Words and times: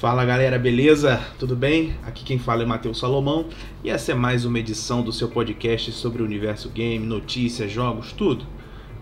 Fala 0.00 0.24
galera, 0.24 0.60
beleza? 0.60 1.20
Tudo 1.40 1.56
bem? 1.56 1.96
Aqui 2.06 2.22
quem 2.22 2.38
fala 2.38 2.62
é 2.62 2.64
Matheus 2.64 3.00
Salomão 3.00 3.48
e 3.82 3.90
essa 3.90 4.12
é 4.12 4.14
mais 4.14 4.44
uma 4.44 4.60
edição 4.60 5.02
do 5.02 5.12
seu 5.12 5.26
podcast 5.26 5.90
sobre 5.90 6.22
o 6.22 6.24
universo 6.24 6.68
game, 6.68 7.04
notícias, 7.04 7.72
jogos, 7.72 8.12
tudo. 8.12 8.46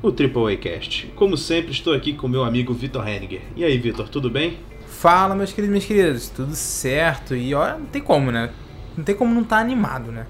O 0.02 0.08
AAA 0.08 0.56
Cast. 0.56 1.08
Como 1.08 1.36
sempre, 1.36 1.72
estou 1.72 1.92
aqui 1.92 2.14
com 2.14 2.26
meu 2.26 2.42
amigo 2.42 2.72
Vitor 2.72 3.06
Henniger. 3.06 3.42
E 3.54 3.62
aí, 3.62 3.76
Vitor, 3.76 4.08
tudo 4.08 4.30
bem? 4.30 4.58
Fala, 4.86 5.34
meus 5.34 5.52
queridos 5.52 5.68
minhas 5.68 5.84
queridas, 5.84 6.30
tudo 6.30 6.54
certo? 6.54 7.36
E 7.36 7.54
olha, 7.54 7.76
não 7.76 7.84
tem 7.84 8.00
como, 8.00 8.32
né? 8.32 8.50
Não 8.96 9.04
tem 9.04 9.14
como 9.14 9.34
não 9.34 9.42
estar 9.42 9.56
tá 9.56 9.62
animado, 9.62 10.10
né? 10.10 10.26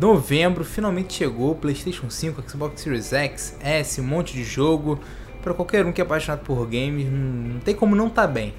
Novembro 0.00 0.64
finalmente 0.64 1.14
chegou, 1.14 1.54
PlayStation 1.54 2.10
5, 2.10 2.50
Xbox 2.50 2.80
Series 2.80 3.12
X, 3.12 3.56
S, 3.60 4.00
um 4.00 4.04
monte 4.08 4.32
de 4.32 4.42
jogo. 4.42 4.98
Para 5.40 5.54
qualquer 5.54 5.86
um 5.86 5.92
que 5.92 6.00
é 6.00 6.04
apaixonado 6.04 6.40
por 6.40 6.66
games, 6.66 7.06
não 7.08 7.60
tem 7.60 7.76
como 7.76 7.94
não 7.94 8.08
estar 8.08 8.26
tá 8.26 8.28
bem. 8.28 8.52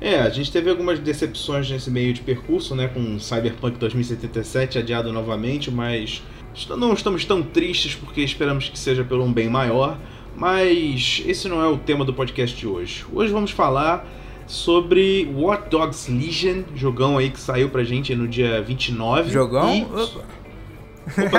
É, 0.00 0.20
a 0.20 0.30
gente 0.30 0.52
teve 0.52 0.70
algumas 0.70 0.98
decepções 0.98 1.68
nesse 1.70 1.90
meio 1.90 2.12
de 2.12 2.20
percurso, 2.20 2.74
né? 2.74 2.88
Com 2.88 3.18
Cyberpunk 3.18 3.78
2077 3.78 4.78
adiado 4.78 5.12
novamente, 5.12 5.70
mas 5.70 6.22
não 6.70 6.92
estamos 6.92 7.24
tão 7.24 7.42
tristes 7.42 7.94
porque 7.94 8.20
esperamos 8.20 8.68
que 8.68 8.78
seja 8.78 9.02
pelo 9.02 9.24
um 9.24 9.32
bem 9.32 9.48
maior. 9.48 9.98
Mas 10.36 11.22
esse 11.26 11.48
não 11.48 11.60
é 11.60 11.66
o 11.66 11.76
tema 11.76 12.04
do 12.04 12.14
podcast 12.14 12.56
de 12.56 12.66
hoje. 12.66 13.04
Hoje 13.12 13.32
vamos 13.32 13.50
falar 13.50 14.06
sobre 14.46 15.28
Watch 15.34 15.68
Dogs 15.68 16.10
Legion, 16.10 16.62
jogão 16.76 17.18
aí 17.18 17.30
que 17.30 17.40
saiu 17.40 17.68
pra 17.68 17.82
gente 17.82 18.14
no 18.14 18.28
dia 18.28 18.62
29. 18.62 19.30
Jogão? 19.30 19.74
E... 19.74 19.82
Opa, 19.82 20.24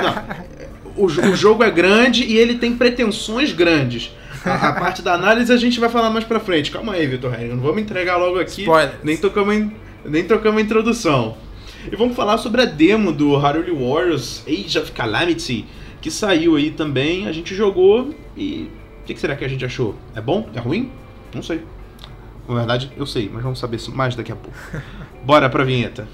não. 0.02 0.92
o, 0.96 1.06
o 1.06 1.34
jogo 1.34 1.64
é 1.64 1.70
grande 1.70 2.24
e 2.24 2.36
ele 2.36 2.56
tem 2.56 2.76
pretensões 2.76 3.52
grandes. 3.52 4.12
A, 4.44 4.68
a, 4.68 4.72
parte 4.72 5.02
da 5.02 5.14
análise 5.14 5.52
a 5.52 5.56
gente 5.56 5.78
vai 5.78 5.88
falar 5.88 6.10
mais 6.10 6.24
pra 6.24 6.40
frente. 6.40 6.70
Calma 6.70 6.94
aí, 6.94 7.06
Vitor 7.06 7.34
Henrique. 7.34 7.54
Não 7.54 7.62
vamos 7.62 7.82
entregar 7.82 8.16
logo 8.16 8.38
aqui. 8.38 8.62
Spoilers. 8.62 8.94
Nem 9.02 9.16
tocamos, 9.16 9.54
em, 9.54 9.72
nem 10.04 10.24
tocamos 10.24 10.60
a 10.60 10.64
introdução. 10.64 11.36
E 11.90 11.96
vamos 11.96 12.14
falar 12.14 12.38
sobre 12.38 12.62
a 12.62 12.64
demo 12.64 13.12
do 13.12 13.36
Haruli 13.36 13.70
Warriors 13.70 14.44
Age 14.46 14.78
of 14.78 14.92
Calamity, 14.92 15.66
que 16.00 16.10
saiu 16.10 16.56
aí 16.56 16.70
também. 16.70 17.26
A 17.26 17.32
gente 17.32 17.54
jogou 17.54 18.14
e. 18.36 18.70
O 19.02 19.04
que, 19.06 19.14
que 19.14 19.20
será 19.20 19.34
que 19.34 19.44
a 19.44 19.48
gente 19.48 19.64
achou? 19.64 19.94
É 20.14 20.20
bom? 20.20 20.48
É 20.54 20.60
ruim? 20.60 20.90
Não 21.34 21.42
sei. 21.42 21.62
Na 22.48 22.54
verdade, 22.54 22.90
eu 22.96 23.06
sei, 23.06 23.30
mas 23.32 23.42
vamos 23.42 23.58
saber 23.58 23.78
mais 23.92 24.14
daqui 24.14 24.32
a 24.32 24.36
pouco. 24.36 24.56
Bora 25.24 25.48
pra 25.48 25.64
vinheta. 25.64 26.08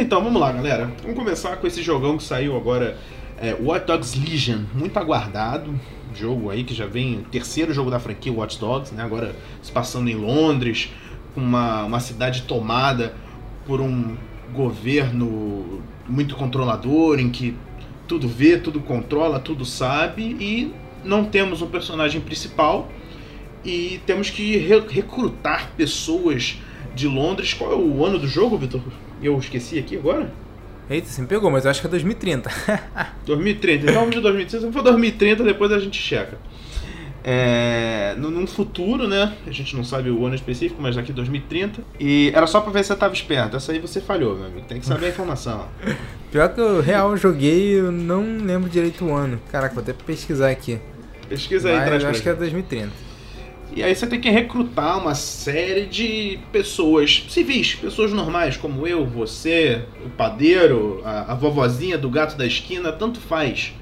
Então, 0.00 0.22
vamos 0.22 0.40
lá, 0.40 0.52
galera. 0.52 0.90
Vamos 1.02 1.16
começar 1.16 1.56
com 1.56 1.66
esse 1.66 1.82
jogão 1.82 2.16
que 2.16 2.22
saiu 2.22 2.56
agora, 2.56 2.96
é, 3.40 3.54
Watch 3.54 3.86
Dogs 3.86 4.18
Legion, 4.18 4.60
muito 4.72 4.96
aguardado. 4.96 5.74
Jogo 6.14 6.50
aí 6.50 6.64
que 6.64 6.72
já 6.72 6.86
vem, 6.86 7.24
terceiro 7.30 7.72
jogo 7.74 7.90
da 7.90 7.98
franquia 7.98 8.32
Watch 8.32 8.58
Dogs, 8.58 8.94
né? 8.94 9.02
Agora 9.02 9.34
se 9.60 9.72
passando 9.72 10.08
em 10.08 10.14
Londres, 10.14 10.90
com 11.34 11.40
uma, 11.40 11.84
uma 11.84 12.00
cidade 12.00 12.42
tomada 12.42 13.14
por 13.66 13.80
um 13.80 14.16
governo 14.54 15.82
muito 16.08 16.34
controlador, 16.36 17.18
em 17.18 17.28
que 17.28 17.56
tudo 18.06 18.28
vê, 18.28 18.56
tudo 18.56 18.80
controla, 18.80 19.38
tudo 19.38 19.64
sabe, 19.64 20.22
e 20.40 20.72
não 21.04 21.24
temos 21.24 21.60
um 21.60 21.66
personagem 21.66 22.20
principal 22.20 22.88
e 23.64 24.00
temos 24.06 24.30
que 24.30 24.56
re 24.56 24.80
recrutar 24.88 25.72
pessoas 25.76 26.56
de 26.94 27.06
Londres. 27.06 27.52
Qual 27.52 27.72
é 27.72 27.76
o 27.76 28.04
ano 28.04 28.18
do 28.18 28.26
jogo, 28.26 28.56
Vitor? 28.56 28.80
Eu 29.22 29.38
esqueci 29.38 29.78
aqui 29.78 29.96
agora? 29.96 30.30
Eita, 30.88 31.06
você 31.06 31.20
me 31.20 31.26
pegou, 31.26 31.50
mas 31.50 31.64
eu 31.64 31.70
acho 31.70 31.80
que 31.80 31.86
é 31.86 31.90
2030. 31.90 32.50
2030, 33.26 33.82
então 33.90 33.94
vamos 33.94 34.14
de 34.14 34.20
2030. 34.20 34.66
Se 34.66 34.72
for 34.72 34.82
2030, 34.82 35.44
depois 35.44 35.70
a 35.70 35.78
gente 35.78 36.00
checa. 36.00 36.38
É, 37.22 38.14
num 38.16 38.46
futuro, 38.46 39.06
né? 39.06 39.34
A 39.46 39.50
gente 39.50 39.76
não 39.76 39.84
sabe 39.84 40.08
o 40.08 40.24
ano 40.24 40.34
específico, 40.34 40.80
mas 40.80 40.96
daqui 40.96 41.12
2030. 41.12 41.82
E 42.00 42.32
era 42.34 42.46
só 42.46 42.60
pra 42.60 42.72
ver 42.72 42.82
se 42.82 42.88
você 42.88 42.96
tava 42.96 43.12
esperto. 43.12 43.56
Essa 43.56 43.72
aí 43.72 43.78
você 43.80 44.00
falhou, 44.00 44.34
meu 44.34 44.46
amigo. 44.46 44.66
Tem 44.66 44.80
que 44.80 44.86
saber 44.86 45.06
a 45.06 45.08
informação. 45.10 45.66
Pior 46.32 46.48
que 46.48 46.60
eu 46.60 46.80
real 46.80 47.16
joguei, 47.16 47.78
eu 47.78 47.92
não 47.92 48.38
lembro 48.38 48.70
direito 48.70 49.04
o 49.04 49.14
ano. 49.14 49.38
Caraca, 49.50 49.74
vou 49.74 49.82
até 49.82 49.92
pesquisar 49.92 50.48
aqui. 50.48 50.78
Pesquisa 51.28 51.68
aí, 51.68 51.76
mas 51.76 51.86
traz 51.86 52.02
eu 52.02 52.08
acho 52.10 52.22
que 52.22 52.28
é 52.30 52.34
2030. 52.34 53.07
E 53.74 53.82
aí 53.82 53.94
você 53.94 54.06
tem 54.06 54.20
que 54.20 54.30
recrutar 54.30 54.98
uma 54.98 55.14
série 55.14 55.86
de 55.86 56.38
pessoas 56.50 57.26
civis, 57.28 57.74
pessoas 57.74 58.12
normais, 58.12 58.56
como 58.56 58.86
eu, 58.86 59.06
você, 59.06 59.82
o 60.04 60.08
padeiro, 60.10 61.02
a, 61.04 61.32
a 61.32 61.34
vovozinha 61.34 61.98
do 61.98 62.08
gato 62.08 62.36
da 62.36 62.46
esquina, 62.46 62.90
tanto 62.90 63.20
faz, 63.20 63.74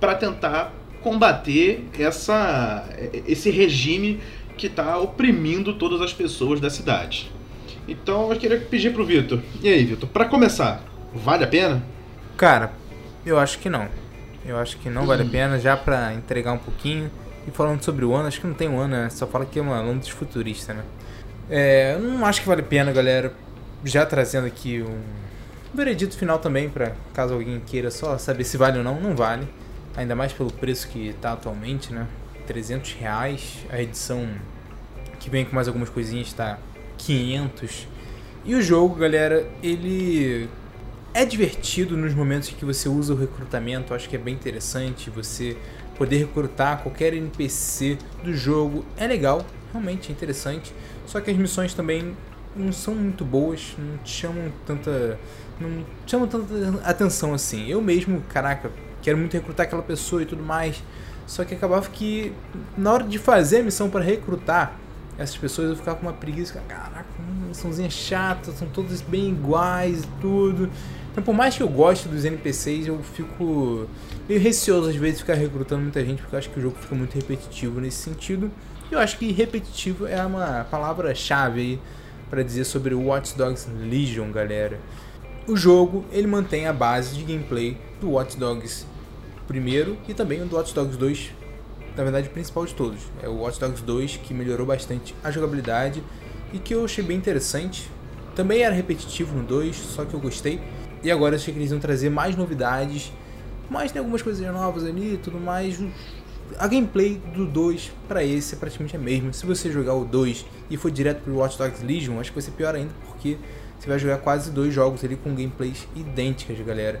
para 0.00 0.14
tentar 0.14 0.72
combater 1.02 1.84
essa, 1.98 2.88
esse 3.26 3.50
regime 3.50 4.20
que 4.56 4.68
está 4.68 4.96
oprimindo 4.98 5.74
todas 5.74 6.00
as 6.00 6.12
pessoas 6.12 6.60
da 6.60 6.70
cidade. 6.70 7.30
Então 7.88 8.32
eu 8.32 8.38
queria 8.38 8.58
pedir 8.58 8.92
pro 8.92 9.04
Vitor. 9.04 9.40
E 9.60 9.68
aí, 9.68 9.84
Vitor, 9.84 10.08
para 10.08 10.24
começar, 10.26 10.82
vale 11.12 11.44
a 11.44 11.48
pena? 11.48 11.82
Cara, 12.36 12.72
eu 13.26 13.38
acho 13.38 13.58
que 13.58 13.68
não. 13.68 13.88
Eu 14.46 14.56
acho 14.56 14.76
que 14.78 14.88
não 14.88 15.06
vale 15.06 15.22
a 15.22 15.26
pena, 15.26 15.58
já 15.58 15.76
para 15.76 16.14
entregar 16.14 16.52
um 16.52 16.58
pouquinho. 16.58 17.10
E 17.46 17.50
falando 17.50 17.82
sobre 17.82 18.04
o 18.04 18.14
ano, 18.14 18.28
acho 18.28 18.40
que 18.40 18.46
não 18.46 18.54
tem 18.54 18.68
um 18.68 18.78
ano, 18.78 18.94
né? 18.96 19.10
Só 19.10 19.26
fala 19.26 19.44
que 19.44 19.58
é 19.58 19.62
uma 19.62 19.80
Londres 19.80 20.08
futurista, 20.08 20.74
né? 20.74 20.84
É, 21.50 21.98
não 21.98 22.24
acho 22.24 22.40
que 22.40 22.46
vale 22.46 22.60
a 22.60 22.64
pena, 22.64 22.92
galera. 22.92 23.32
Já 23.84 24.06
trazendo 24.06 24.46
aqui 24.46 24.80
um 24.80 25.76
veredito 25.76 26.16
final 26.16 26.38
também, 26.38 26.68
para 26.68 26.92
caso 27.12 27.34
alguém 27.34 27.60
queira 27.66 27.90
só 27.90 28.16
saber 28.16 28.44
se 28.44 28.56
vale 28.56 28.78
ou 28.78 28.84
não, 28.84 29.00
não 29.00 29.16
vale. 29.16 29.48
Ainda 29.96 30.14
mais 30.14 30.32
pelo 30.32 30.52
preço 30.52 30.88
que 30.88 31.14
tá 31.20 31.32
atualmente, 31.32 31.92
né? 31.92 32.06
300 32.46 32.92
reais. 32.94 33.58
A 33.70 33.80
edição 33.82 34.28
que 35.18 35.28
vem 35.28 35.44
com 35.44 35.54
mais 35.54 35.66
algumas 35.66 35.88
coisinhas 35.88 36.28
está 36.28 36.58
500. 36.98 37.88
E 38.44 38.54
o 38.54 38.62
jogo, 38.62 38.94
galera, 38.94 39.46
ele 39.62 40.48
é 41.14 41.24
divertido 41.24 41.96
nos 41.96 42.14
momentos 42.14 42.50
em 42.50 42.54
que 42.54 42.64
você 42.64 42.88
usa 42.88 43.12
o 43.12 43.16
recrutamento. 43.16 43.94
Acho 43.94 44.08
que 44.08 44.16
é 44.16 44.18
bem 44.18 44.34
interessante. 44.34 45.10
Você 45.10 45.56
poder 46.02 46.18
recrutar 46.18 46.82
qualquer 46.82 47.14
NPC 47.14 47.96
do 48.24 48.34
jogo 48.34 48.84
é 48.96 49.06
legal, 49.06 49.46
realmente 49.70 50.10
é 50.10 50.12
interessante. 50.12 50.74
Só 51.06 51.20
que 51.20 51.30
as 51.30 51.36
missões 51.36 51.74
também 51.74 52.16
não 52.56 52.72
são 52.72 52.92
muito 52.92 53.24
boas, 53.24 53.76
não 53.78 54.04
chamam 54.04 54.52
tanta. 54.66 55.16
não 55.60 55.84
chamam 56.04 56.26
tanta 56.26 56.44
atenção 56.82 57.32
assim. 57.32 57.68
Eu 57.68 57.80
mesmo, 57.80 58.20
caraca, 58.28 58.72
quero 59.00 59.16
muito 59.16 59.32
recrutar 59.34 59.66
aquela 59.66 59.82
pessoa 59.82 60.24
e 60.24 60.26
tudo 60.26 60.42
mais. 60.42 60.82
Só 61.24 61.44
que 61.44 61.54
acabava 61.54 61.88
que 61.88 62.32
na 62.76 62.92
hora 62.92 63.04
de 63.04 63.16
fazer 63.16 63.60
a 63.60 63.62
missão 63.62 63.88
para 63.88 64.02
recrutar 64.02 64.74
essas 65.16 65.36
pessoas 65.36 65.70
eu 65.70 65.76
ficava 65.76 65.98
com 65.98 66.06
uma 66.06 66.12
preguiça, 66.12 66.60
caraca, 66.66 67.06
missãozinha 67.46 67.90
chata, 67.90 68.50
são 68.50 68.66
todas 68.66 69.00
bem 69.00 69.28
iguais 69.28 70.02
e 70.02 70.08
tudo. 70.20 70.68
Então, 71.12 71.22
por 71.22 71.34
mais 71.34 71.54
que 71.54 71.62
eu 71.62 71.68
goste 71.68 72.08
dos 72.08 72.24
NPCs, 72.24 72.86
eu 72.86 72.98
fico 73.02 73.86
meio 74.26 74.40
receoso 74.40 74.88
às 74.88 74.96
vezes 74.96 75.18
de 75.18 75.24
ficar 75.24 75.34
recrutando 75.34 75.82
muita 75.82 76.02
gente, 76.02 76.22
porque 76.22 76.34
eu 76.34 76.38
acho 76.38 76.50
que 76.50 76.58
o 76.58 76.62
jogo 76.62 76.76
fica 76.80 76.94
muito 76.94 77.14
repetitivo 77.14 77.80
nesse 77.80 77.98
sentido. 77.98 78.50
E 78.90 78.94
eu 78.94 78.98
acho 78.98 79.18
que 79.18 79.30
repetitivo 79.30 80.06
é 80.06 80.24
uma 80.24 80.64
palavra-chave 80.70 81.60
aí 81.60 81.80
para 82.30 82.42
dizer 82.42 82.64
sobre 82.64 82.94
o 82.94 83.06
Watch 83.08 83.36
Dogs 83.36 83.68
Legion, 83.70 84.32
galera. 84.32 84.80
O 85.46 85.54
jogo, 85.54 86.02
ele 86.10 86.26
mantém 86.26 86.66
a 86.66 86.72
base 86.72 87.14
de 87.14 87.24
gameplay 87.24 87.76
do 88.00 88.12
Watch 88.12 88.38
Dogs 88.38 88.86
primeiro 89.46 89.98
e 90.08 90.14
também 90.14 90.46
do 90.46 90.56
Watch 90.56 90.72
Dogs 90.74 90.96
2, 90.96 91.30
na 91.94 92.02
verdade 92.04 92.28
o 92.28 92.30
principal 92.30 92.64
de 92.64 92.72
todos. 92.74 93.00
É 93.22 93.28
o 93.28 93.40
Watch 93.40 93.60
Dogs 93.60 93.82
2 93.82 94.16
que 94.16 94.32
melhorou 94.32 94.66
bastante 94.66 95.14
a 95.22 95.30
jogabilidade 95.30 96.02
e 96.54 96.58
que 96.58 96.74
eu 96.74 96.84
achei 96.86 97.04
bem 97.04 97.18
interessante. 97.18 97.90
Também 98.34 98.62
era 98.62 98.74
repetitivo 98.74 99.36
no 99.36 99.42
2, 99.42 99.76
só 99.76 100.06
que 100.06 100.14
eu 100.14 100.20
gostei. 100.20 100.58
E 101.02 101.10
agora 101.10 101.34
eu 101.34 101.38
achei 101.38 101.52
que 101.52 101.58
eles 101.58 101.70
iam 101.70 101.80
trazer 101.80 102.10
mais 102.10 102.36
novidades, 102.36 103.12
mas 103.68 103.90
tem 103.90 104.00
algumas 104.00 104.22
coisas 104.22 104.46
novas 104.52 104.84
ali 104.84 105.14
e 105.14 105.16
tudo 105.16 105.38
mais. 105.38 105.80
A 106.58 106.66
gameplay 106.66 107.20
do 107.34 107.46
2 107.46 107.92
para 108.06 108.22
esse 108.22 108.54
é 108.54 108.58
praticamente 108.58 108.94
a 108.94 108.98
mesma. 108.98 109.32
Se 109.32 109.46
você 109.46 109.70
jogar 109.70 109.94
o 109.94 110.04
2 110.04 110.44
e 110.70 110.76
for 110.76 110.90
direto 110.90 111.22
pro 111.22 111.36
Watch 111.36 111.56
Dogs 111.58 111.84
Legion, 111.84 112.20
acho 112.20 112.30
que 112.30 112.36
vai 112.36 112.42
ser 112.42 112.50
pior 112.52 112.74
ainda, 112.74 112.92
porque 113.06 113.38
você 113.78 113.88
vai 113.88 113.98
jogar 113.98 114.18
quase 114.18 114.50
dois 114.50 114.72
jogos 114.72 115.02
ali 115.04 115.16
com 115.16 115.30
gameplays 115.30 115.88
idênticas, 115.96 116.58
galera. 116.60 117.00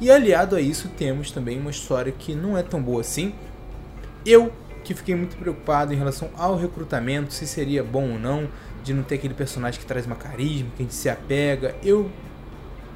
E 0.00 0.10
aliado 0.10 0.56
a 0.56 0.60
isso, 0.60 0.88
temos 0.88 1.30
também 1.30 1.58
uma 1.58 1.70
história 1.70 2.12
que 2.12 2.34
não 2.34 2.56
é 2.56 2.62
tão 2.62 2.82
boa 2.82 3.00
assim. 3.00 3.32
Eu, 4.26 4.52
que 4.84 4.94
fiquei 4.94 5.14
muito 5.14 5.36
preocupado 5.36 5.92
em 5.92 5.96
relação 5.96 6.28
ao 6.36 6.56
recrutamento, 6.56 7.32
se 7.32 7.46
seria 7.46 7.82
bom 7.82 8.12
ou 8.12 8.18
não, 8.18 8.46
de 8.84 8.92
não 8.92 9.02
ter 9.02 9.14
aquele 9.14 9.34
personagem 9.34 9.80
que 9.80 9.86
traz 9.86 10.04
uma 10.04 10.16
carisma, 10.16 10.68
que 10.76 10.82
a 10.82 10.84
gente 10.84 10.94
se 10.94 11.08
apega. 11.08 11.74
Eu 11.82 12.10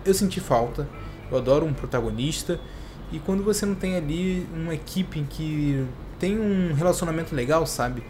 eu 0.04 0.14
senti 0.14 0.40
falta. 0.40 0.88
Eu 1.30 1.38
adoro 1.38 1.66
um 1.66 1.72
protagonista. 1.72 2.60
E 3.10 3.18
quando 3.18 3.42
você 3.42 3.66
não 3.66 3.74
tem 3.74 3.96
ali 3.96 4.46
uma 4.54 4.74
equipe 4.74 5.24
que 5.28 5.84
tem 6.18 6.38
um 6.38 6.72
relacionamento 6.72 7.34
legal, 7.34 7.66
sabe? 7.66 8.02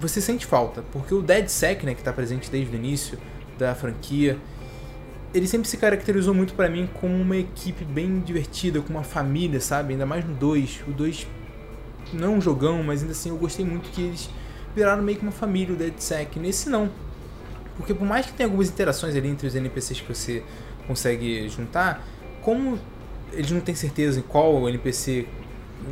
Você 0.00 0.20
sente 0.20 0.46
falta. 0.46 0.82
Porque 0.92 1.14
o 1.14 1.22
Dead 1.22 1.48
Sec, 1.48 1.84
né, 1.84 1.94
que 1.94 2.00
está 2.00 2.12
presente 2.12 2.50
desde 2.50 2.74
o 2.74 2.76
início 2.76 3.18
da 3.58 3.74
franquia, 3.74 4.38
ele 5.34 5.46
sempre 5.46 5.68
se 5.68 5.76
caracterizou 5.76 6.34
muito 6.34 6.54
para 6.54 6.68
mim 6.68 6.88
como 7.00 7.14
uma 7.14 7.36
equipe 7.36 7.84
bem 7.84 8.20
divertida, 8.20 8.80
com 8.80 8.90
uma 8.90 9.02
família, 9.02 9.60
sabe? 9.60 9.92
Ainda 9.92 10.06
mais 10.06 10.24
no 10.24 10.34
2. 10.34 10.84
O 10.88 10.92
2 10.92 11.26
não 12.12 12.34
é 12.34 12.36
um 12.36 12.40
jogão, 12.40 12.82
mas 12.82 13.00
ainda 13.00 13.12
assim 13.12 13.30
eu 13.30 13.36
gostei 13.36 13.64
muito 13.64 13.90
que 13.90 14.02
eles 14.02 14.28
viraram 14.74 15.02
meio 15.02 15.18
que 15.18 15.24
uma 15.24 15.32
família, 15.32 15.74
o 15.74 15.76
DeadSec. 15.76 16.38
Nesse 16.38 16.68
não. 16.68 16.90
Porque 17.76 17.94
por 17.94 18.06
mais 18.06 18.26
que 18.26 18.32
tenha 18.32 18.46
algumas 18.46 18.68
interações 18.68 19.16
ali 19.16 19.28
entre 19.28 19.46
os 19.46 19.54
NPCs 19.54 20.00
que 20.00 20.14
você 20.14 20.42
consegue 20.86 21.48
juntar, 21.48 22.06
como 22.40 22.78
eles 23.32 23.50
não 23.50 23.60
têm 23.60 23.74
certeza 23.74 24.20
em 24.20 24.22
qual 24.22 24.68
NPC 24.68 25.26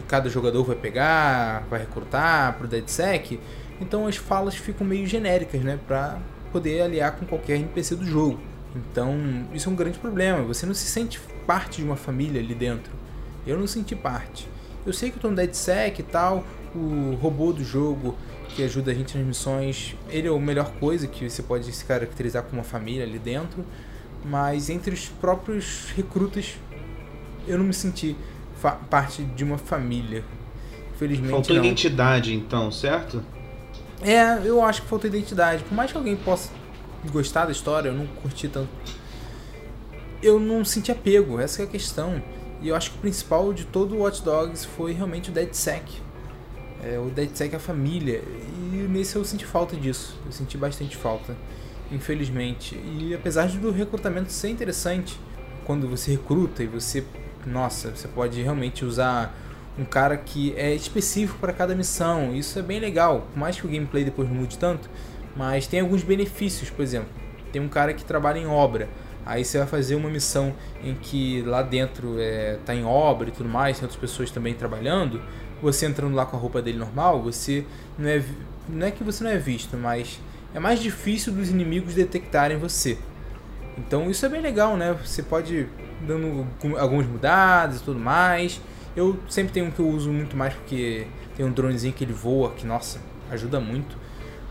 cada 0.06 0.28
jogador 0.28 0.64
vai 0.64 0.76
pegar, 0.76 1.66
vai 1.68 1.80
recrutar 1.80 2.56
pro 2.56 2.68
DeadSec, 2.68 3.40
então 3.80 4.06
as 4.06 4.16
falas 4.16 4.54
ficam 4.54 4.86
meio 4.86 5.06
genéricas, 5.06 5.62
né? 5.62 5.78
Pra 5.86 6.18
poder 6.52 6.82
aliar 6.82 7.16
com 7.16 7.24
qualquer 7.26 7.56
NPC 7.56 7.96
do 7.96 8.04
jogo. 8.04 8.38
Então, 8.74 9.16
isso 9.52 9.68
é 9.68 9.72
um 9.72 9.74
grande 9.74 9.98
problema. 9.98 10.42
Você 10.42 10.66
não 10.66 10.74
se 10.74 10.86
sente 10.86 11.18
parte 11.46 11.78
de 11.78 11.84
uma 11.84 11.96
família 11.96 12.40
ali 12.40 12.54
dentro. 12.54 12.92
Eu 13.46 13.58
não 13.58 13.66
senti 13.66 13.96
parte. 13.96 14.46
Eu 14.86 14.92
sei 14.92 15.10
que 15.10 15.16
eu 15.16 15.22
tô 15.22 15.30
no 15.30 15.36
DeadSec 15.36 16.00
e 16.00 16.04
tal, 16.04 16.44
o 16.74 17.18
robô 17.20 17.52
do 17.52 17.64
jogo 17.64 18.16
que 18.48 18.62
ajuda 18.62 18.90
a 18.90 18.94
gente 18.94 19.16
nas 19.16 19.26
missões, 19.26 19.96
ele 20.08 20.28
é 20.28 20.30
a 20.30 20.38
melhor 20.38 20.72
coisa 20.72 21.06
que 21.06 21.28
você 21.28 21.42
pode 21.42 21.70
se 21.72 21.84
caracterizar 21.84 22.42
como 22.42 22.56
uma 22.56 22.64
família 22.64 23.04
ali 23.04 23.18
dentro, 23.18 23.64
mas 24.24 24.68
entre 24.68 24.94
os 24.94 25.08
próprios 25.08 25.90
recrutas 25.96 26.56
eu 27.46 27.58
não 27.58 27.64
me 27.64 27.74
senti 27.74 28.16
parte 28.88 29.22
de 29.22 29.42
uma 29.42 29.58
família. 29.58 30.24
Infelizmente 30.94 31.30
Faltou 31.30 31.56
não. 31.56 31.64
identidade 31.64 32.34
então, 32.34 32.70
certo? 32.70 33.22
É, 34.02 34.40
eu 34.44 34.62
acho 34.62 34.82
que 34.82 34.88
faltou 34.88 35.08
identidade. 35.08 35.64
Por 35.64 35.74
mais 35.74 35.90
que 35.90 35.96
alguém 35.96 36.16
possa 36.16 36.50
gostar 37.10 37.46
da 37.46 37.52
história, 37.52 37.88
eu 37.88 37.94
não 37.94 38.06
curti 38.06 38.48
tanto. 38.48 38.68
Eu 40.22 40.38
não 40.38 40.64
senti 40.64 40.92
apego, 40.92 41.40
essa 41.40 41.62
é 41.62 41.64
a 41.64 41.68
questão. 41.68 42.22
E 42.60 42.68
eu 42.68 42.76
acho 42.76 42.90
que 42.90 42.98
o 42.98 43.00
principal 43.00 43.52
de 43.54 43.64
todo 43.64 43.94
o 43.94 43.98
Watch 44.00 44.22
Dogs 44.22 44.66
foi 44.66 44.92
realmente 44.92 45.30
o 45.30 45.32
DeadSec. 45.32 46.00
É, 46.82 46.98
o 46.98 47.10
DeadSec 47.10 47.54
é 47.54 47.56
a 47.56 47.60
família. 47.60 48.22
E 48.72 48.86
nesse 48.88 49.16
eu 49.16 49.24
senti 49.24 49.46
falta 49.46 49.76
disso. 49.76 50.18
Eu 50.26 50.32
senti 50.32 50.58
bastante 50.58 50.96
falta, 50.96 51.34
infelizmente. 51.90 52.74
E 52.76 53.14
apesar 53.14 53.48
do 53.48 53.70
recrutamento 53.70 54.32
ser 54.32 54.48
interessante, 54.48 55.18
quando 55.64 55.88
você 55.88 56.12
recruta 56.12 56.62
e 56.62 56.66
você. 56.66 57.04
Nossa, 57.46 57.90
você 57.90 58.06
pode 58.06 58.42
realmente 58.42 58.84
usar 58.84 59.34
um 59.78 59.84
cara 59.84 60.16
que 60.16 60.54
é 60.56 60.74
específico 60.74 61.38
para 61.38 61.52
cada 61.52 61.74
missão. 61.74 62.34
Isso 62.34 62.58
é 62.58 62.62
bem 62.62 62.80
legal. 62.80 63.26
Por 63.32 63.38
mais 63.38 63.58
que 63.58 63.66
o 63.66 63.70
gameplay 63.70 64.04
depois 64.04 64.28
não 64.28 64.36
mude 64.36 64.58
tanto, 64.58 64.90
mas 65.36 65.66
tem 65.66 65.80
alguns 65.80 66.02
benefícios, 66.02 66.68
por 66.70 66.82
exemplo. 66.82 67.08
Tem 67.52 67.62
um 67.62 67.68
cara 67.68 67.94
que 67.94 68.04
trabalha 68.04 68.38
em 68.38 68.46
obra. 68.46 68.88
Aí 69.24 69.44
você 69.44 69.58
vai 69.58 69.66
fazer 69.66 69.94
uma 69.94 70.08
missão 70.08 70.54
em 70.82 70.94
que 70.94 71.42
lá 71.42 71.62
dentro 71.62 72.16
é, 72.18 72.58
tá 72.64 72.74
em 72.74 72.84
obra 72.84 73.28
e 73.28 73.32
tudo 73.32 73.48
mais, 73.48 73.78
tem 73.78 73.84
outras 73.84 74.00
pessoas 74.00 74.30
também 74.30 74.54
trabalhando. 74.54 75.22
Você 75.62 75.86
entrando 75.86 76.14
lá 76.14 76.24
com 76.24 76.36
a 76.36 76.40
roupa 76.40 76.60
dele 76.62 76.78
normal, 76.78 77.22
você 77.22 77.64
não 77.98 78.08
é, 78.08 78.24
não 78.68 78.86
é 78.86 78.90
que 78.90 79.04
você 79.04 79.22
não 79.22 79.30
é 79.30 79.38
visto, 79.38 79.76
mas 79.76 80.18
é 80.54 80.58
mais 80.58 80.80
difícil 80.80 81.32
dos 81.32 81.48
inimigos 81.48 81.94
detectarem 81.94 82.56
você. 82.56 82.98
Então 83.78 84.10
isso 84.10 84.24
é 84.26 84.28
bem 84.28 84.40
legal, 84.40 84.76
né? 84.76 84.96
Você 85.04 85.22
pode 85.22 85.68
dando 86.06 86.46
algumas 86.78 87.06
mudadas 87.06 87.80
e 87.80 87.82
tudo 87.82 87.98
mais. 87.98 88.60
Eu 88.96 89.18
sempre 89.28 89.52
tenho 89.52 89.66
um 89.66 89.70
que 89.70 89.80
eu 89.80 89.88
uso 89.88 90.10
muito 90.10 90.36
mais 90.36 90.54
porque 90.54 91.06
tem 91.36 91.46
um 91.46 91.52
dronezinho 91.52 91.92
que 91.92 92.04
ele 92.04 92.12
voa, 92.12 92.50
que 92.52 92.66
nossa, 92.66 93.00
ajuda 93.30 93.60
muito. 93.60 93.96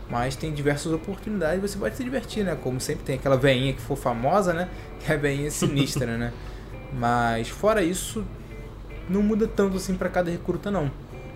Mas 0.08 0.34
tem 0.34 0.52
diversas 0.52 0.92
oportunidades 0.92 1.60
você 1.60 1.78
pode 1.78 1.96
se 1.96 2.02
divertir, 2.02 2.44
né? 2.44 2.56
Como 2.60 2.80
sempre 2.80 3.04
tem 3.04 3.16
aquela 3.16 3.36
veinha 3.36 3.72
que 3.72 3.80
for 3.80 3.96
famosa, 3.96 4.52
né? 4.52 4.68
Que 4.98 5.12
é 5.12 5.14
a 5.14 5.18
veinha 5.18 5.50
sinistra, 5.50 6.16
né? 6.16 6.32
Mas 6.92 7.48
fora 7.48 7.82
isso, 7.82 8.24
não 9.08 9.22
muda 9.22 9.46
tanto 9.46 9.76
assim 9.76 9.94
para 9.94 10.08
cada 10.08 10.30
recruta 10.30 10.70
não. 10.70 10.90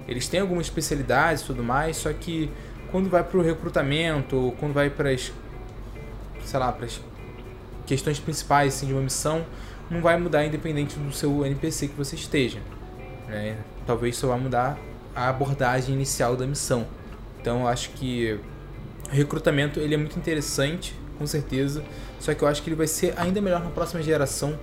Eles 0.08 0.28
têm 0.28 0.40
algumas 0.40 0.66
especialidades 0.66 1.42
e 1.42 1.46
tudo 1.46 1.62
mais, 1.62 1.96
só 1.96 2.12
que 2.12 2.50
quando 2.94 3.10
vai 3.10 3.24
pro 3.24 3.42
recrutamento, 3.42 4.36
ou 4.36 4.52
quando 4.52 4.72
vai 4.72 4.88
para 4.88 5.10
as 5.10 5.32
sei 6.44 6.60
lá, 6.60 6.70
para 6.70 6.86
as 6.86 7.00
questões 7.84 8.20
principais 8.20 8.72
assim, 8.72 8.86
de 8.86 8.92
uma 8.92 9.02
missão, 9.02 9.44
não 9.90 10.00
vai 10.00 10.16
mudar 10.16 10.44
independente 10.44 10.96
do 10.96 11.10
seu 11.10 11.44
NPC 11.44 11.88
que 11.88 11.96
você 11.96 12.14
esteja. 12.14 12.60
Né? 13.26 13.56
Talvez 13.84 14.16
só 14.16 14.28
vá 14.28 14.36
mudar 14.36 14.78
a 15.12 15.28
abordagem 15.28 15.92
inicial 15.92 16.36
da 16.36 16.46
missão. 16.46 16.86
Então 17.40 17.62
eu 17.62 17.66
acho 17.66 17.90
que 17.90 18.38
o 19.10 19.12
recrutamento 19.12 19.80
ele 19.80 19.94
é 19.94 19.98
muito 19.98 20.16
interessante, 20.16 20.94
com 21.18 21.26
certeza. 21.26 21.82
Só 22.20 22.32
que 22.32 22.44
eu 22.44 22.46
acho 22.46 22.62
que 22.62 22.68
ele 22.68 22.76
vai 22.76 22.86
ser 22.86 23.12
ainda 23.16 23.40
melhor 23.40 23.60
na 23.60 23.70
próxima 23.70 24.04
geração 24.04 24.56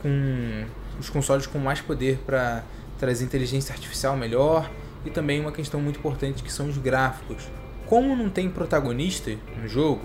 com 0.00 0.64
os 1.00 1.10
consoles 1.10 1.48
com 1.48 1.58
mais 1.58 1.80
poder 1.80 2.18
para 2.24 2.62
trazer 2.96 3.24
inteligência 3.24 3.72
artificial 3.72 4.16
melhor 4.16 4.70
e 5.04 5.10
também 5.10 5.40
uma 5.40 5.50
questão 5.50 5.80
muito 5.80 5.98
importante 5.98 6.44
que 6.44 6.52
são 6.52 6.68
os 6.68 6.78
gráficos. 6.78 7.42
Como 7.86 8.16
não 8.16 8.30
tem 8.30 8.48
protagonista 8.48 9.30
no 9.60 9.68
jogo, 9.68 10.02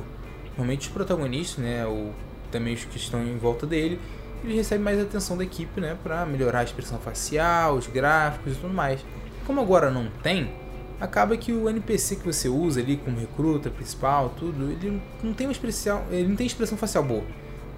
normalmente 0.49 0.87
os 0.87 0.93
protagonistas, 0.93 1.63
né, 1.63 1.85
ou 1.85 2.13
também 2.51 2.73
os 2.73 2.83
que 2.85 2.97
estão 2.97 3.23
em 3.23 3.37
volta 3.37 3.65
dele, 3.65 3.99
eles 4.43 4.57
recebem 4.57 4.83
mais 4.83 4.99
atenção 4.99 5.37
da 5.37 5.43
equipe, 5.43 5.79
né, 5.79 5.97
para 6.03 6.25
melhorar 6.25 6.59
a 6.59 6.63
expressão 6.63 6.99
facial, 6.99 7.75
os 7.75 7.87
gráficos 7.87 8.53
e 8.53 8.55
tudo 8.55 8.73
mais. 8.73 9.03
Como 9.45 9.61
agora 9.61 9.89
não 9.89 10.07
tem, 10.21 10.51
acaba 10.99 11.37
que 11.37 11.51
o 11.51 11.69
NPC 11.69 12.17
que 12.17 12.25
você 12.25 12.49
usa 12.49 12.81
ali 12.81 12.97
como 12.97 13.19
recruta 13.19 13.69
principal, 13.69 14.33
tudo, 14.37 14.71
ele 14.71 15.01
não 15.23 15.33
tem 15.33 15.47
uma 15.47 15.53
expressão, 15.53 16.03
ele 16.11 16.27
não 16.27 16.35
tem 16.35 16.45
expressão 16.45 16.77
facial 16.77 17.03
boa. 17.03 17.23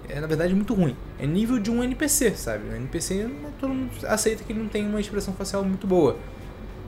É 0.08 0.20
na 0.20 0.26
verdade 0.26 0.52
muito 0.54 0.74
ruim. 0.74 0.96
É 1.18 1.26
nível 1.26 1.58
de 1.58 1.70
um 1.70 1.84
NPC, 1.84 2.32
sabe? 2.32 2.68
O 2.68 2.74
NPC 2.74 3.30
todo 3.60 3.72
mundo 3.72 3.92
aceita 4.08 4.42
que 4.42 4.52
ele 4.52 4.60
não 4.60 4.68
tem 4.68 4.86
uma 4.86 5.00
expressão 5.00 5.32
facial 5.34 5.64
muito 5.64 5.86
boa. 5.86 6.16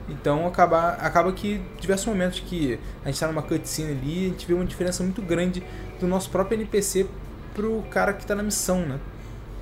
Então 0.09 0.45
acaba, 0.45 0.89
acaba 0.93 1.31
que 1.31 1.61
diversos 1.79 2.07
momentos 2.07 2.39
que 2.39 2.79
a 3.03 3.07
gente 3.07 3.15
está 3.15 3.27
numa 3.27 3.41
cutscene 3.41 3.91
ali, 3.91 4.25
a 4.25 4.29
gente 4.29 4.45
vê 4.45 4.53
uma 4.53 4.65
diferença 4.65 5.01
muito 5.03 5.21
grande 5.21 5.63
do 5.99 6.07
nosso 6.07 6.29
próprio 6.29 6.55
NPC 6.57 7.07
pro 7.53 7.83
cara 7.89 8.13
que 8.13 8.21
está 8.21 8.35
na 8.35 8.43
missão, 8.43 8.81
né? 8.81 8.99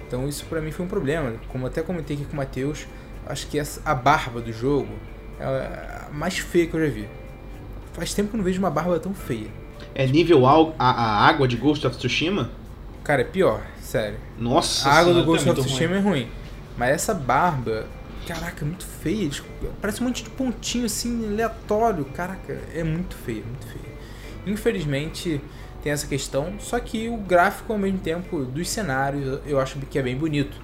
Então 0.07 0.27
isso 0.27 0.45
para 0.45 0.59
mim 0.59 0.71
foi 0.71 0.85
um 0.85 0.89
problema. 0.89 1.33
Como 1.49 1.67
até 1.67 1.81
comentei 1.81 2.15
aqui 2.15 2.25
com 2.25 2.33
o 2.33 2.37
Matheus, 2.37 2.87
acho 3.27 3.47
que 3.47 3.59
essa, 3.59 3.81
a 3.85 3.93
barba 3.93 4.41
do 4.41 4.51
jogo 4.51 4.89
é 5.39 5.43
a 5.43 6.09
mais 6.11 6.37
feia 6.37 6.67
que 6.67 6.73
eu 6.73 6.85
já 6.85 6.91
vi. 6.91 7.07
Faz 7.93 8.13
tempo 8.13 8.29
que 8.29 8.35
eu 8.35 8.37
não 8.39 8.43
vejo 8.43 8.59
uma 8.59 8.71
barba 8.71 8.99
tão 8.99 9.13
feia. 9.13 9.47
É 9.93 10.07
nível 10.07 10.45
a, 10.45 10.73
a 10.79 11.27
água 11.27 11.47
de 11.47 11.57
Ghost 11.57 11.85
of 11.85 11.97
Tsushima? 11.97 12.49
Cara, 13.03 13.21
é 13.21 13.25
pior, 13.25 13.61
sério. 13.81 14.17
Nossa, 14.37 14.89
a 14.89 14.93
água 14.93 15.13
do 15.13 15.23
Ghost 15.23 15.45
tá 15.45 15.51
of 15.51 15.61
Tsushima 15.61 15.95
é 15.95 15.99
ruim. 15.99 16.29
Mas 16.77 16.91
essa 16.91 17.13
barba, 17.13 17.85
caraca, 18.27 18.63
é 18.63 18.67
muito 18.67 18.85
feia. 18.85 19.29
Parece 19.81 20.01
um 20.01 20.07
monte 20.07 20.23
de 20.23 20.29
pontinho 20.29 20.85
assim, 20.85 21.27
aleatório. 21.27 22.05
Caraca, 22.05 22.59
é 22.73 22.83
muito 22.83 23.15
feia, 23.15 23.43
muito 23.43 23.65
feia. 23.67 23.95
Infelizmente 24.45 25.41
tem 25.83 25.91
essa 25.91 26.05
questão, 26.07 26.59
só 26.59 26.79
que 26.79 27.09
o 27.09 27.17
gráfico 27.17 27.73
ao 27.73 27.79
mesmo 27.79 27.99
tempo 27.99 28.45
dos 28.45 28.69
cenários 28.69 29.39
eu 29.45 29.59
acho 29.59 29.79
que 29.79 29.97
é 29.97 30.01
bem 30.01 30.15
bonito. 30.15 30.61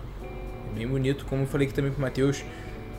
É 0.72 0.78
bem 0.78 0.88
bonito, 0.88 1.26
como 1.26 1.44
eu 1.44 1.48
falei 1.48 1.68
aqui 1.68 1.76
também 1.76 1.92
pro 1.92 2.02
Matheus. 2.02 2.44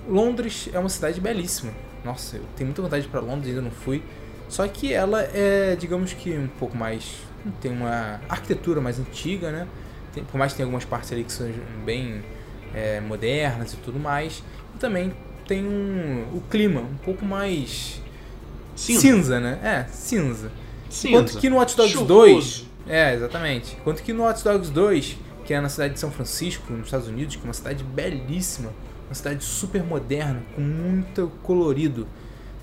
Londres 0.09 0.69
é 0.73 0.79
uma 0.79 0.89
cidade 0.89 1.21
belíssima. 1.21 1.73
Nossa, 2.05 2.37
eu 2.37 2.45
tenho 2.57 2.69
muita 2.69 2.83
vontade 2.83 3.07
para 3.09 3.21
Londres, 3.21 3.49
ainda 3.51 3.63
não 3.63 3.71
fui. 3.71 4.03
Só 4.49 4.67
que 4.67 4.93
ela 4.93 5.23
é, 5.23 5.77
digamos 5.77 6.13
que 6.13 6.33
um 6.33 6.49
pouco 6.49 6.77
mais. 6.77 7.19
tem 7.61 7.71
uma 7.71 8.21
arquitetura 8.29 8.81
mais 8.81 8.99
antiga, 8.99 9.51
né? 9.51 9.69
Tem, 10.13 10.25
por 10.25 10.39
mais 10.39 10.53
que 10.53 10.57
tenha 10.57 10.67
algumas 10.67 10.85
partes 10.85 11.13
ali 11.13 11.23
que 11.23 11.33
são 11.33 11.47
bem 11.85 12.23
é, 12.75 13.01
modernas 13.01 13.75
e 13.75 13.77
tudo 13.77 13.99
mais. 13.99 14.43
E 14.75 14.79
também 14.79 15.13
tem 15.47 15.65
um, 15.65 16.27
o 16.35 16.43
clima 16.51 16.81
um 16.81 16.97
pouco 17.05 17.25
mais. 17.25 18.01
Cinza. 18.77 19.01
cinza 19.01 19.41
né? 19.41 19.59
É, 19.63 19.93
cinza. 19.93 20.53
Cinza. 20.89 21.09
Enquanto 21.09 21.39
que 21.39 21.51
no 21.51 21.57
Watch 21.57 21.77
Dogs 21.77 21.93
Chuvoso. 21.93 22.07
2. 22.07 22.67
É, 22.89 23.15
exatamente. 23.15 23.77
Enquanto 23.81 24.03
que 24.03 24.13
no 24.13 24.23
Watch 24.23 24.45
Dogs 24.45 24.71
2, 24.71 25.17
que 25.45 25.53
é 25.53 25.61
na 25.61 25.69
cidade 25.69 25.95
de 25.95 26.01
São 26.01 26.11
Francisco, 26.11 26.73
nos 26.73 26.87
Estados 26.87 27.09
Unidos, 27.09 27.37
que 27.37 27.43
é 27.43 27.45
uma 27.45 27.55
cidade 27.55 27.83
belíssima, 27.83 28.71
uma 29.09 29.15
cidade 29.15 29.43
super 29.43 29.83
moderna, 29.83 30.43
com 30.55 30.61
muito 30.61 31.33
colorido. 31.43 32.07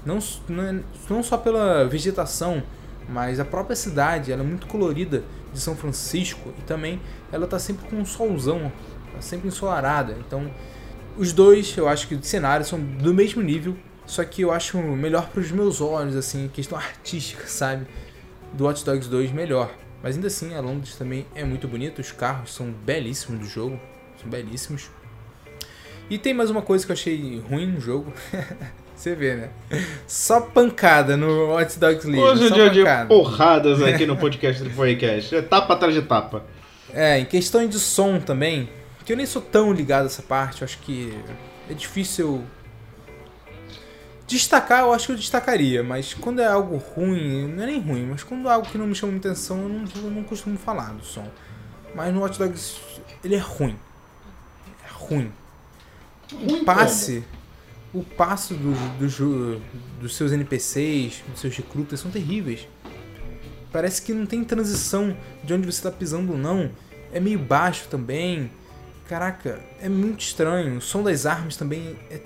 Não, 0.05 0.19
não, 0.47 0.83
não 1.09 1.23
só 1.23 1.37
pela 1.37 1.85
vegetação, 1.85 2.61
mas 3.09 3.39
a 3.39 3.45
própria 3.45 3.75
cidade, 3.75 4.31
ela 4.31 4.43
é 4.43 4.45
muito 4.45 4.67
colorida 4.67 5.23
de 5.51 5.59
São 5.59 5.75
Francisco 5.75 6.53
e 6.59 6.61
também 6.61 7.01
ela 7.31 7.47
tá 7.47 7.57
sempre 7.57 7.87
com 7.87 7.95
um 7.97 8.05
solzão, 8.05 8.71
tá 9.13 9.21
sempre 9.21 9.47
ensolarada. 9.47 10.15
Então, 10.19 10.49
os 11.17 11.33
dois, 11.33 11.75
eu 11.77 11.87
acho 11.87 12.07
que 12.07 12.15
de 12.15 12.27
cenários 12.27 12.67
são 12.67 12.79
do 12.79 13.13
mesmo 13.13 13.41
nível, 13.41 13.75
só 14.05 14.23
que 14.23 14.41
eu 14.41 14.51
acho 14.51 14.77
melhor 14.77 15.29
para 15.29 15.41
os 15.41 15.51
meus 15.51 15.81
olhos, 15.81 16.15
assim, 16.15 16.49
questão 16.53 16.77
artística, 16.79 17.47
sabe? 17.47 17.85
Do 18.53 18.65
Watch 18.65 18.85
Dogs 18.85 19.09
2 19.09 19.31
melhor. 19.31 19.71
Mas 20.03 20.15
ainda 20.15 20.27
assim, 20.27 20.53
a 20.53 20.61
Londres 20.61 20.95
também 20.95 21.25
é 21.33 21.43
muito 21.43 21.67
bonita, 21.67 22.01
os 22.01 22.11
carros 22.11 22.53
são 22.53 22.71
belíssimos 22.71 23.39
do 23.39 23.47
jogo, 23.47 23.79
são 24.21 24.29
belíssimos. 24.29 24.89
E 26.09 26.17
tem 26.17 26.33
mais 26.33 26.51
uma 26.51 26.61
coisa 26.61 26.85
que 26.85 26.91
eu 26.91 26.93
achei 26.93 27.41
ruim 27.49 27.65
no 27.65 27.79
jogo. 27.79 28.13
Você 28.95 29.13
vê, 29.13 29.35
né? 29.35 29.49
Só 30.07 30.39
pancada 30.39 31.17
no 31.17 31.47
Watch 31.47 31.77
Dogs 31.79 32.07
Legion. 32.07 32.23
Hoje 32.23 32.45
é 32.45 32.49
dia 32.49 32.69
de 32.69 32.79
pancada. 32.79 33.07
porradas 33.07 33.81
aqui 33.81 34.05
no 34.05 34.15
podcast 34.17 34.63
do 34.63 34.69
Forecast. 34.69 35.35
É 35.35 35.41
tapa 35.41 35.73
atrás 35.73 35.93
de 35.93 36.01
tapa. 36.03 36.45
É, 36.93 37.19
em 37.19 37.25
questão 37.25 37.67
de 37.67 37.77
som 37.77 38.19
também, 38.19 38.69
que 39.05 39.13
eu 39.13 39.17
nem 39.17 39.25
sou 39.25 39.41
tão 39.41 39.71
ligado 39.71 40.03
a 40.03 40.05
essa 40.07 40.23
parte, 40.23 40.61
eu 40.61 40.65
acho 40.65 40.79
que 40.79 41.13
é 41.69 41.73
difícil 41.73 42.43
destacar, 44.27 44.81
eu 44.81 44.91
acho 44.91 45.05
que 45.05 45.11
eu 45.11 45.15
destacaria, 45.15 45.83
mas 45.83 46.13
quando 46.13 46.41
é 46.41 46.47
algo 46.47 46.77
ruim, 46.77 47.47
não 47.47 47.63
é 47.63 47.67
nem 47.67 47.79
ruim, 47.79 48.07
mas 48.07 48.23
quando 48.23 48.47
é 48.49 48.51
algo 48.51 48.67
que 48.67 48.77
não 48.77 48.87
me 48.87 48.95
chama 48.95 49.15
atenção, 49.15 49.61
eu 49.61 49.69
não, 49.69 49.85
eu 49.95 50.11
não 50.11 50.23
costumo 50.23 50.57
falar 50.57 50.93
do 50.93 51.05
som. 51.05 51.29
Mas 51.93 52.13
no 52.13 52.21
Watch 52.21 52.39
Dogs, 52.39 52.77
ele 53.23 53.35
é 53.35 53.39
ruim. 53.39 53.77
É 54.83 54.91
ruim. 54.91 55.31
O 56.33 56.65
passe, 56.65 57.23
o 57.93 58.03
passo 58.03 58.55
dos, 58.55 58.77
dos, 58.99 59.61
dos 60.01 60.15
seus 60.15 60.31
NPCs, 60.31 61.23
dos 61.29 61.39
seus 61.39 61.55
recrutas 61.55 61.99
são 61.99 62.09
terríveis. 62.09 62.67
Parece 63.71 64.01
que 64.01 64.13
não 64.13 64.25
tem 64.25 64.43
transição 64.43 65.15
de 65.43 65.53
onde 65.53 65.71
você 65.71 65.83
tá 65.83 65.91
pisando 65.91 66.31
ou 66.31 66.37
não. 66.37 66.71
É 67.13 67.19
meio 67.19 67.37
baixo 67.37 67.87
também. 67.89 68.49
Caraca, 69.07 69.59
é 69.79 69.87
muito 69.87 70.21
estranho. 70.21 70.77
O 70.77 70.81
som 70.81 71.03
das 71.03 71.27
armas 71.27 71.55
também 71.55 71.95
é 72.09 72.19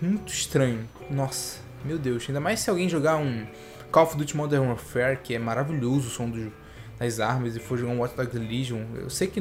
muito 0.00 0.30
estranho. 0.30 0.86
Nossa, 1.10 1.58
meu 1.84 1.98
Deus. 1.98 2.24
Ainda 2.28 2.40
mais 2.40 2.60
se 2.60 2.68
alguém 2.68 2.86
jogar 2.86 3.16
um 3.16 3.46
Call 3.90 4.04
of 4.04 4.16
Duty 4.16 4.36
Modern 4.36 4.66
Warfare, 4.68 5.18
que 5.22 5.34
é 5.34 5.38
maravilhoso 5.38 6.08
o 6.08 6.10
som 6.10 6.28
dos, 6.28 6.52
das 6.98 7.18
armas, 7.18 7.56
e 7.56 7.60
for 7.60 7.78
jogar 7.78 7.92
um 7.92 8.00
Watch 8.00 8.14
Dogs 8.14 8.38
Legion. 8.38 8.84
Eu 8.94 9.08
sei 9.08 9.26
que 9.26 9.40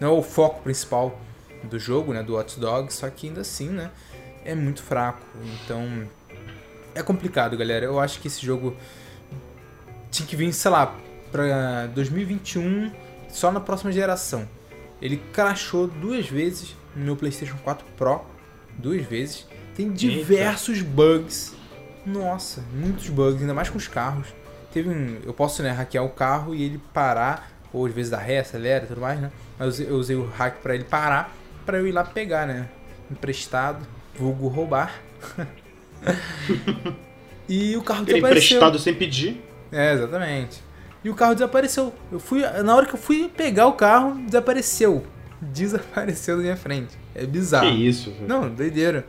não 0.00 0.08
é 0.08 0.18
o 0.18 0.22
foco 0.22 0.62
principal 0.62 1.20
do 1.62 1.78
jogo, 1.78 2.12
né, 2.12 2.20
do 2.22 2.34
Watch 2.34 2.58
Dogs, 2.58 2.96
só 2.96 3.08
que 3.08 3.28
ainda 3.28 3.42
assim, 3.42 3.68
né, 3.68 3.90
é 4.44 4.56
muito 4.56 4.82
fraco. 4.82 5.24
Então, 5.64 5.86
é 6.96 7.02
complicado, 7.02 7.56
galera. 7.56 7.84
Eu 7.84 8.00
acho 8.00 8.20
que 8.20 8.26
esse 8.26 8.44
jogo 8.44 8.76
tinha 10.10 10.26
que 10.26 10.34
vir, 10.34 10.52
sei 10.52 10.70
lá, 10.70 10.96
pra 11.30 11.86
2021, 11.94 12.90
só 13.28 13.52
na 13.52 13.60
próxima 13.60 13.92
geração. 13.92 14.48
Ele 15.02 15.20
crashou 15.32 15.88
duas 15.88 16.28
vezes 16.28 16.76
no 16.94 17.04
meu 17.04 17.16
PlayStation 17.16 17.56
4 17.64 17.84
Pro, 17.96 18.20
duas 18.78 19.04
vezes. 19.04 19.46
Tem 19.74 19.90
diversos 19.90 20.80
bugs. 20.80 21.54
Nossa, 22.06 22.62
muitos 22.72 23.08
bugs, 23.08 23.40
ainda 23.40 23.52
mais 23.52 23.68
com 23.68 23.78
os 23.78 23.88
carros. 23.88 24.28
Teve 24.72 24.88
um, 24.88 25.18
eu 25.24 25.34
posso 25.34 25.62
né, 25.62 25.70
hackear 25.70 26.04
o 26.04 26.10
carro 26.10 26.54
e 26.54 26.62
ele 26.62 26.80
parar, 26.94 27.50
ou 27.72 27.84
às 27.84 27.92
vezes 27.92 28.10
dar 28.10 28.18
ré, 28.18 28.38
acelera 28.38 28.84
e 28.84 28.86
tudo 28.86 29.00
mais, 29.00 29.20
né? 29.20 29.30
Mas 29.58 29.80
eu 29.80 29.96
usei 29.96 30.16
o 30.16 30.24
hack 30.24 30.58
para 30.62 30.74
ele 30.74 30.84
parar, 30.84 31.34
para 31.66 31.78
eu 31.78 31.86
ir 31.86 31.92
lá 31.92 32.04
pegar, 32.04 32.46
né? 32.46 32.68
Emprestado, 33.10 33.84
vulgo 34.14 34.48
roubar. 34.48 34.94
e 37.48 37.76
o 37.76 37.82
carro 37.82 38.02
Ele 38.02 38.14
desapareceu. 38.14 38.56
emprestado 38.56 38.78
sem 38.78 38.94
pedir. 38.94 39.42
É, 39.70 39.94
exatamente. 39.94 40.62
E 41.04 41.10
o 41.10 41.14
carro 41.14 41.34
desapareceu. 41.34 41.92
Eu 42.10 42.20
fui, 42.20 42.42
na 42.62 42.74
hora 42.74 42.86
que 42.86 42.94
eu 42.94 42.98
fui 42.98 43.28
pegar 43.28 43.66
o 43.66 43.72
carro, 43.72 44.14
desapareceu. 44.24 45.04
Desapareceu 45.40 46.36
da 46.36 46.42
minha 46.42 46.56
frente. 46.56 46.96
É 47.14 47.26
bizarro. 47.26 47.68
Que 47.68 47.88
isso, 47.88 48.10
velho. 48.12 48.28
Não, 48.28 48.48
doideira. 48.48 49.06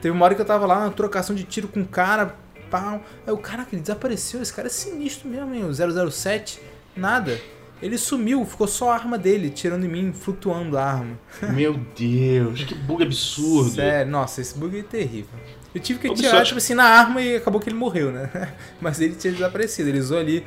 Teve 0.00 0.14
uma 0.14 0.24
hora 0.24 0.34
que 0.34 0.40
eu 0.40 0.44
tava 0.44 0.66
lá 0.66 0.80
na 0.80 0.90
trocação 0.90 1.34
de 1.34 1.44
tiro 1.44 1.68
com 1.68 1.80
um 1.80 1.84
cara, 1.84 2.36
pau. 2.70 3.02
Aí 3.26 3.32
o 3.32 3.38
cara 3.38 3.64
que 3.64 3.76
desapareceu, 3.76 4.40
esse 4.40 4.52
cara 4.52 4.68
é 4.68 4.70
sinistro 4.70 5.28
mesmo, 5.28 5.54
hein? 5.54 5.64
O 5.64 6.10
007, 6.10 6.60
nada. 6.96 7.40
Ele 7.82 7.98
sumiu, 7.98 8.44
ficou 8.44 8.68
só 8.68 8.90
a 8.90 8.94
arma 8.94 9.18
dele, 9.18 9.50
tirando 9.50 9.84
em 9.84 9.88
mim, 9.88 10.12
flutuando 10.12 10.78
a 10.78 10.84
arma. 10.84 11.18
Meu 11.52 11.74
Deus, 11.96 12.62
que 12.62 12.74
bug 12.76 13.02
absurdo. 13.02 13.70
Sério, 13.70 14.10
nossa, 14.10 14.40
esse 14.40 14.56
bug 14.56 14.78
é 14.78 14.82
terrível. 14.84 15.38
Eu 15.74 15.80
tive 15.80 15.98
que 15.98 16.06
Ubisoft. 16.06 16.28
atirar, 16.28 16.46
tipo 16.46 16.58
assim, 16.58 16.74
na 16.74 16.84
arma 16.84 17.20
e 17.20 17.36
acabou 17.36 17.60
que 17.60 17.68
ele 17.68 17.76
morreu, 17.76 18.12
né? 18.12 18.30
Mas 18.80 19.00
ele 19.00 19.14
tinha 19.16 19.32
desaparecido. 19.32 19.88
Ele 19.88 19.98
usou 19.98 20.18
ali 20.18 20.44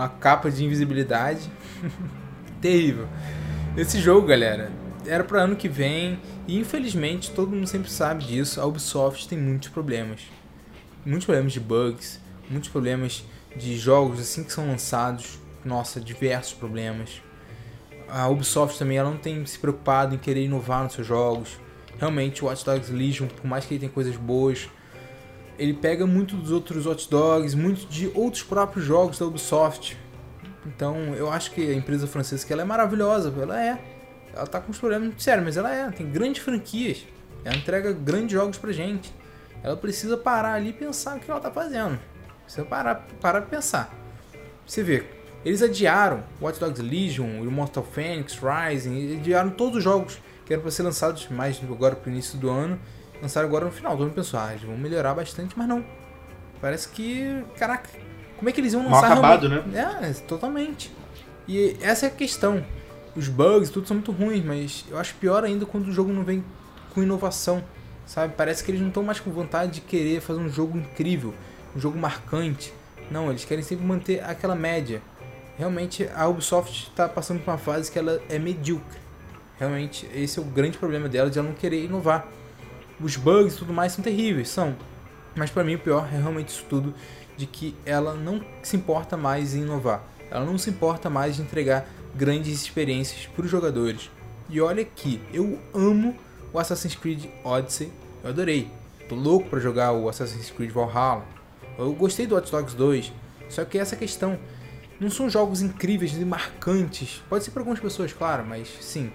a 0.00 0.08
capa 0.08 0.50
de 0.50 0.64
invisibilidade. 0.64 1.50
terrível. 2.62 3.08
Esse 3.76 4.00
jogo, 4.00 4.26
galera, 4.26 4.70
era 5.04 5.24
pra 5.24 5.42
ano 5.42 5.56
que 5.56 5.68
vem. 5.68 6.18
E 6.46 6.58
infelizmente, 6.58 7.32
todo 7.32 7.50
mundo 7.50 7.66
sempre 7.66 7.90
sabe 7.90 8.24
disso. 8.24 8.60
A 8.60 8.64
Ubisoft 8.64 9.28
tem 9.28 9.38
muitos 9.38 9.68
problemas. 9.68 10.20
Muitos 11.04 11.26
problemas 11.26 11.52
de 11.52 11.60
bugs. 11.60 12.20
Muitos 12.48 12.70
problemas 12.70 13.24
de 13.56 13.76
jogos 13.76 14.20
assim 14.20 14.44
que 14.44 14.52
são 14.52 14.66
lançados. 14.66 15.38
Nossa, 15.64 16.00
diversos 16.00 16.54
problemas. 16.54 17.20
A 18.08 18.28
Ubisoft 18.28 18.78
também 18.78 18.98
ela 18.98 19.10
não 19.10 19.18
tem 19.18 19.44
se 19.44 19.58
preocupado 19.58 20.14
em 20.14 20.18
querer 20.18 20.44
inovar 20.44 20.84
nos 20.84 20.92
seus 20.92 21.06
jogos. 21.06 21.58
Realmente, 21.98 22.42
o 22.42 22.46
Watch 22.46 22.64
Dogs 22.64 22.92
Legion, 22.92 23.26
por 23.26 23.46
mais 23.46 23.64
que 23.64 23.74
ele 23.74 23.80
tenha 23.80 23.92
coisas 23.92 24.16
boas, 24.16 24.68
ele 25.62 25.74
pega 25.74 26.06
muito 26.06 26.36
dos 26.36 26.50
outros 26.50 26.86
Watch 26.86 27.08
Dogs, 27.08 27.56
muito 27.56 27.86
de 27.86 28.10
outros 28.14 28.42
próprios 28.42 28.84
jogos 28.84 29.18
da 29.18 29.26
Ubisoft. 29.26 29.96
Então, 30.66 30.96
eu 31.14 31.30
acho 31.30 31.52
que 31.52 31.70
a 31.70 31.74
empresa 31.74 32.06
francesa 32.06 32.44
que 32.44 32.52
ela 32.52 32.62
é 32.62 32.64
maravilhosa, 32.64 33.32
ela 33.40 33.62
é. 33.62 33.78
Ela 34.34 34.46
tá 34.46 34.60
com 34.60 34.70
uns 34.70 34.78
problemas 34.78 35.22
sérios, 35.22 35.44
mas 35.44 35.56
ela 35.56 35.72
é, 35.72 35.90
tem 35.90 36.10
grandes 36.10 36.42
franquias. 36.42 37.06
Ela 37.44 37.56
entrega 37.56 37.92
grandes 37.92 38.32
jogos 38.32 38.58
pra 38.58 38.72
gente. 38.72 39.12
Ela 39.62 39.76
precisa 39.76 40.16
parar 40.16 40.54
ali 40.54 40.70
e 40.70 40.72
pensar 40.72 41.16
o 41.16 41.20
que 41.20 41.30
ela 41.30 41.40
tá 41.40 41.50
fazendo. 41.50 41.98
Precisa 42.44 42.64
parar, 42.64 43.06
pra 43.20 43.40
pensar. 43.42 43.94
Você 44.66 44.82
vê, 44.82 45.04
eles 45.44 45.62
adiaram 45.62 46.24
Watch 46.40 46.58
Dogs 46.58 46.82
Legion, 46.82 47.44
Immortal 47.44 47.84
Phoenix, 47.84 48.38
Rising, 48.38 49.18
adiaram 49.18 49.50
todos 49.50 49.78
os 49.78 49.84
jogos 49.84 50.18
que 50.44 50.52
eram 50.52 50.62
para 50.62 50.72
ser 50.72 50.82
lançados 50.82 51.28
mais 51.28 51.60
agora 51.62 51.94
pro 51.94 52.10
início 52.10 52.38
do 52.38 52.50
ano. 52.50 52.80
Lançaram 53.22 53.46
agora 53.46 53.64
no 53.64 53.70
final 53.70 53.96
do 53.96 54.02
ano, 54.02 54.12
pensou, 54.12 54.38
ah, 54.40 54.50
eles 54.50 54.64
vão 54.64 54.76
melhorar 54.76 55.14
bastante, 55.14 55.56
mas 55.56 55.68
não. 55.68 55.84
Parece 56.60 56.88
que, 56.88 57.44
caraca, 57.56 57.88
como 58.36 58.48
é 58.48 58.52
que 58.52 58.60
eles 58.60 58.72
iam 58.72 58.82
Mal 58.82 59.00
lançar 59.00 59.12
acabado, 59.12 59.48
realmente? 59.48 59.76
É, 59.76 60.12
totalmente. 60.26 60.92
E 61.46 61.76
essa 61.80 62.06
é 62.06 62.08
a 62.08 62.12
questão. 62.12 62.64
Os 63.14 63.28
bugs, 63.28 63.70
tudo 63.70 63.86
são 63.86 63.96
muito 63.96 64.10
ruins, 64.10 64.44
mas 64.44 64.84
eu 64.90 64.98
acho 64.98 65.14
pior 65.14 65.44
ainda 65.44 65.64
quando 65.64 65.86
o 65.86 65.92
jogo 65.92 66.12
não 66.12 66.24
vem 66.24 66.44
com 66.92 67.00
inovação, 67.00 67.62
sabe? 68.04 68.34
Parece 68.36 68.64
que 68.64 68.72
eles 68.72 68.80
não 68.80 68.88
estão 68.88 69.04
mais 69.04 69.20
com 69.20 69.30
vontade 69.30 69.72
de 69.72 69.80
querer 69.82 70.20
fazer 70.20 70.40
um 70.40 70.48
jogo 70.48 70.76
incrível, 70.76 71.32
um 71.76 71.80
jogo 71.80 71.96
marcante. 71.96 72.74
Não, 73.08 73.30
eles 73.30 73.44
querem 73.44 73.62
sempre 73.62 73.86
manter 73.86 74.24
aquela 74.24 74.56
média. 74.56 75.00
Realmente 75.56 76.08
a 76.14 76.26
Ubisoft 76.26 76.88
está 76.88 77.08
passando 77.08 77.40
por 77.40 77.50
uma 77.52 77.58
fase 77.58 77.90
que 77.90 77.98
ela 77.98 78.20
é 78.28 78.38
medíocre. 78.38 78.98
Realmente 79.58 80.08
esse 80.12 80.38
é 80.38 80.42
o 80.42 80.44
grande 80.44 80.78
problema 80.78 81.08
dela 81.08 81.30
de 81.30 81.38
ela 81.38 81.46
não 81.46 81.54
querer 81.54 81.84
inovar. 81.84 82.26
Os 83.02 83.16
bugs 83.16 83.54
e 83.54 83.58
tudo 83.58 83.72
mais 83.72 83.92
são 83.92 84.04
terríveis, 84.04 84.48
são. 84.48 84.76
Mas 85.34 85.50
para 85.50 85.64
mim 85.64 85.74
o 85.74 85.78
pior 85.78 86.08
é 86.12 86.18
realmente 86.18 86.50
isso 86.50 86.64
tudo 86.68 86.94
de 87.36 87.46
que 87.46 87.74
ela 87.84 88.14
não 88.14 88.44
se 88.62 88.76
importa 88.76 89.16
mais 89.16 89.54
em 89.54 89.62
inovar. 89.62 90.04
Ela 90.30 90.44
não 90.44 90.56
se 90.56 90.70
importa 90.70 91.10
mais 91.10 91.36
de 91.36 91.42
entregar 91.42 91.86
grandes 92.14 92.62
experiências 92.62 93.26
para 93.26 93.44
os 93.44 93.50
jogadores. 93.50 94.10
E 94.48 94.60
olha 94.60 94.84
que 94.84 95.20
eu 95.32 95.58
amo 95.74 96.16
o 96.52 96.58
Assassin's 96.58 96.94
Creed 96.94 97.24
Odyssey, 97.42 97.90
eu 98.22 98.30
adorei. 98.30 98.70
Tô 99.08 99.14
louco 99.14 99.48
para 99.48 99.58
jogar 99.58 99.92
o 99.92 100.08
Assassin's 100.08 100.50
Creed 100.50 100.70
Valhalla. 100.70 101.24
Eu 101.78 101.92
gostei 101.94 102.26
do 102.26 102.34
Watch 102.34 102.50
Dogs 102.52 102.76
2, 102.76 103.12
só 103.48 103.64
que 103.64 103.78
essa 103.78 103.96
questão 103.96 104.38
não 105.00 105.10
são 105.10 105.28
jogos 105.28 105.60
incríveis 105.60 106.12
e 106.12 106.24
marcantes. 106.24 107.22
Pode 107.28 107.44
ser 107.44 107.50
para 107.50 107.62
algumas 107.62 107.80
pessoas, 107.80 108.12
claro, 108.12 108.44
mas 108.46 108.68
sim. 108.80 109.10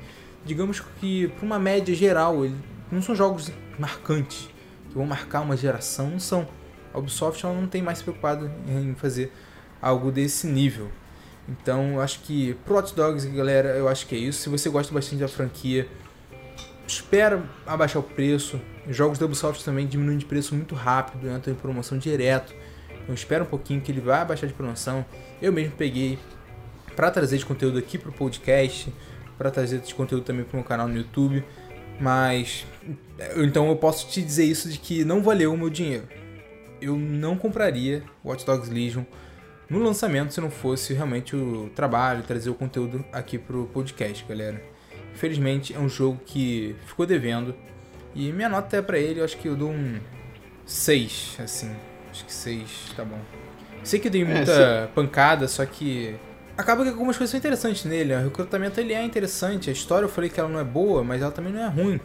Digamos 0.46 0.82
que 1.00 1.27
para 1.29 1.46
uma 1.46 1.60
média 1.60 1.96
geral, 1.96 2.44
ele 2.44 2.56
não 2.91 3.01
são 3.01 3.15
jogos 3.15 3.51
marcantes 3.77 4.50
que 4.89 4.96
vão 4.96 5.06
marcar 5.06 5.41
uma 5.41 5.58
geração, 5.58 6.10
não 6.12 6.20
são. 6.20 6.48
A 6.94 7.00
Ubisoft 7.00 7.46
ela 7.46 7.53
não 7.53 7.67
tem 7.67 7.82
mais 7.82 8.00
se 8.00 8.03
preocupado 8.03 8.50
em 8.67 8.96
fazer 8.96 9.32
algo 9.82 10.12
desse 10.12 10.48
nível. 10.48 10.89
Então, 11.48 11.94
eu 11.94 12.01
acho 12.01 12.22
que 12.22 12.56
pro 12.65 12.77
Hot 12.77 12.94
Dogs, 12.96 13.27
galera, 13.29 13.70
eu 13.70 13.88
acho 13.88 14.06
que 14.08 14.15
é 14.15 14.17
isso. 14.17 14.41
Se 14.41 14.50
você 14.50 14.70
gosta 14.70 14.94
bastante 14.94 15.20
da 15.22 15.27
franquia, 15.27 15.88
espera 16.86 17.44
abaixar 17.65 18.01
o 18.01 18.03
preço. 18.03 18.60
Os 18.88 18.96
jogos 18.96 19.17
da 19.17 19.25
Ubisoft 19.25 19.63
também 19.63 19.88
diminuem 19.88 20.17
de 20.17 20.25
preço 20.25 20.56
muito 20.56 20.75
rápido, 20.75 21.29
entram 21.29 21.53
em 21.53 21.58
promoção 21.58 21.98
direto. 21.98 22.53
Então, 23.03 23.15
espera 23.15 23.44
um 23.44 23.48
pouquinho 23.48 23.79
que 23.79 23.91
ele 23.91 24.01
vai 24.01 24.22
abaixar 24.22 24.48
de 24.48 24.53
promoção. 24.53 25.06
Eu 25.41 25.53
mesmo 25.53 25.74
peguei 25.77 26.20
para 26.96 27.12
trazer 27.12 27.38
de 27.38 27.46
conteúdo 27.46 27.77
aqui 27.77 27.98
pro 27.98 28.12
podcast, 28.12 28.91
para 29.38 29.51
trazer 29.51 29.79
de 29.79 29.94
conteúdo 29.94 30.24
também 30.24 30.44
pro 30.44 30.58
meu 30.58 30.65
canal 30.65 30.88
no 30.88 30.98
YouTube. 30.98 31.46
Mas 32.00 32.66
então 33.36 33.68
eu 33.70 33.75
posso 33.75 34.08
te 34.08 34.22
dizer 34.22 34.46
isso 34.46 34.70
de 34.70 34.77
que 34.77 35.04
não 35.04 35.22
valeu 35.22 35.54
o 35.54 35.58
meu 35.58 35.70
dinheiro. 35.70 36.08
Eu 36.80 36.96
não 36.96 37.36
compraria 37.36 38.04
Watch 38.24 38.46
Dogs 38.46 38.72
Legion 38.72 39.04
no 39.70 39.80
lançamento 39.80 40.34
se 40.34 40.39
não 40.39 40.50
fosse 40.50 40.94
realmente 40.94 41.36
o 41.36 41.70
trabalho, 41.75 42.24
trazer 42.24 42.50
o 42.50 42.54
conteúdo 42.54 43.04
aqui 43.12 43.38
pro 43.38 43.66
podcast, 43.68 44.24
galera. 44.27 44.62
Infelizmente 45.13 45.74
é 45.74 45.80
um 45.80 45.89
jogo 45.89 46.20
que 46.25 46.75
ficou 46.86 47.06
devendo 47.06 47.56
e 48.16 48.32
minha 48.32 48.48
nota 48.48 48.77
é 48.77 48.82
para 48.82 48.98
ele, 48.98 49.20
eu 49.20 49.25
acho 49.25 49.38
que 49.38 49.48
eu 49.48 49.56
dou 49.56 49.72
um 49.72 50.00
6, 50.66 51.38
assim. 51.39 51.75
Acho 52.10 52.25
que 52.25 52.34
6 52.34 52.94
tá 52.96 53.04
bom. 53.04 53.20
Sei 53.84 54.00
que 54.00 54.10
dei 54.10 54.24
muita 54.24 54.89
pancada, 54.94 55.48
só 55.48 55.66
que 55.66 56.16
acaba 56.58 56.84
que 56.84 56.90
algumas 56.90 57.18
coisas 57.18 57.32
são 57.32 57.38
interessantes 57.38 57.86
nele. 57.86 58.14
O 58.14 58.24
recrutamento 58.24 58.80
ele 58.80 58.94
é 58.94 59.04
interessante, 59.04 59.70
a 59.70 59.74
história 59.74 60.06
eu 60.06 60.10
falei 60.10 60.30
que 60.30 60.40
ela 60.40 60.50
não 60.50 60.60
é 60.60 60.64
boa, 60.64 61.04
mas 61.04 61.22
ela 61.22 61.32
também 61.32 61.54
não 61.54 61.62
é 61.62 61.68
ruim. 61.68 62.00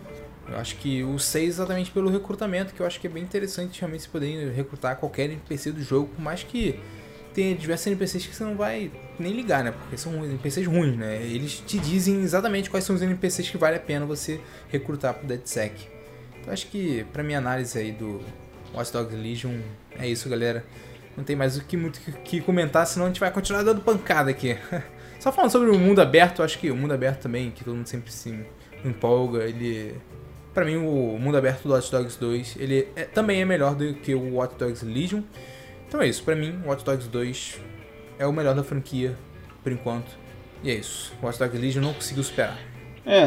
Eu 0.49 0.59
acho 0.59 0.76
que 0.76 1.02
o 1.02 1.18
6 1.18 1.49
exatamente 1.49 1.90
pelo 1.90 2.11
recrutamento, 2.11 2.75
que 2.75 2.80
eu 2.80 2.87
acho 2.87 3.00
que 3.00 3.06
é 3.06 3.11
bem 3.11 3.23
interessante 3.23 3.80
realmente 3.80 4.02
se 4.02 4.09
poder 4.09 4.52
recrutar 4.52 4.97
qualquer 4.97 5.25
NPC 5.25 5.73
do 5.73 5.82
jogo, 5.82 6.09
por 6.09 6.21
mais 6.21 6.42
que 6.42 6.78
tem 7.32 7.56
diversos 7.56 7.87
NPCs 7.87 8.26
que 8.26 8.37
você 8.37 8.44
não 8.44 8.56
vai 8.56 8.90
nem 9.18 9.32
ligar, 9.32 9.64
né? 9.64 9.73
Porque 9.73 9.97
são 9.97 10.25
NPCs 10.25 10.66
ruins, 10.66 10.97
né? 10.97 11.23
Eles 11.23 11.62
te 11.66 11.78
dizem 11.78 12.21
exatamente 12.21 12.68
quais 12.68 12.85
são 12.85 12.94
os 12.94 13.00
NPCs 13.00 13.49
que 13.49 13.56
vale 13.56 13.76
a 13.76 13.80
pena 13.80 14.04
você 14.04 14.40
recrutar 14.68 15.14
pro 15.14 15.26
DeadSec. 15.26 15.88
Então 16.40 16.52
acho 16.52 16.66
que, 16.66 17.06
pra 17.12 17.23
minha 17.23 17.38
análise 17.38 17.78
aí 17.78 17.92
do 17.92 18.21
Watch 18.75 18.92
Dogs 18.92 19.16
Legion, 19.16 19.59
é 19.99 20.09
isso, 20.09 20.28
galera. 20.28 20.64
Não 21.16 21.25
tem 21.25 21.37
mais 21.37 21.57
o 21.57 21.64
que 21.64 21.76
muito 21.76 22.00
que 22.25 22.40
comentar, 22.40 22.87
senão 22.87 23.07
a 23.07 23.09
gente 23.09 23.21
vai 23.21 23.31
continuar 23.31 23.62
dando 23.62 23.81
pancada 23.81 24.31
aqui. 24.31 24.57
Só 25.21 25.31
falando 25.31 25.50
sobre 25.50 25.71
o 25.71 25.78
mundo 25.78 26.00
aberto, 26.00 26.42
acho 26.42 26.59
que 26.59 26.71
o 26.71 26.76
mundo 26.76 26.92
aberto 26.92 27.23
também, 27.23 27.50
que 27.50 27.62
todo 27.62 27.76
mundo 27.76 27.87
sempre 27.87 28.11
se 28.11 28.45
empolga, 28.85 29.45
ele 29.45 29.95
para 30.52 30.64
mim, 30.64 30.76
o 30.76 31.19
mundo 31.19 31.37
aberto 31.37 31.62
do 31.62 31.73
Watch 31.73 31.90
Dogs 31.90 32.19
2 32.19 32.57
ele 32.59 32.88
é, 32.95 33.04
também 33.04 33.40
é 33.40 33.45
melhor 33.45 33.75
do 33.75 33.95
que 33.95 34.14
o 34.14 34.35
Watch 34.35 34.57
Dogs 34.59 34.85
Legion. 34.85 35.23
Então 35.88 36.00
é 36.00 36.09
isso, 36.09 36.23
para 36.23 36.35
mim, 36.35 36.61
o 36.64 36.69
Watch 36.69 36.85
Dogs 36.85 37.09
2 37.09 37.61
é 38.19 38.26
o 38.26 38.33
melhor 38.33 38.54
da 38.54 38.62
franquia, 38.62 39.16
por 39.62 39.73
enquanto. 39.73 40.11
E 40.62 40.71
é 40.71 40.75
isso, 40.75 41.12
o 41.23 41.26
Watch 41.26 41.38
Dogs 41.38 41.59
Legion 41.59 41.83
não 41.83 41.95
conseguiu 41.95 42.23
superar. 42.23 42.72
É, 43.04 43.26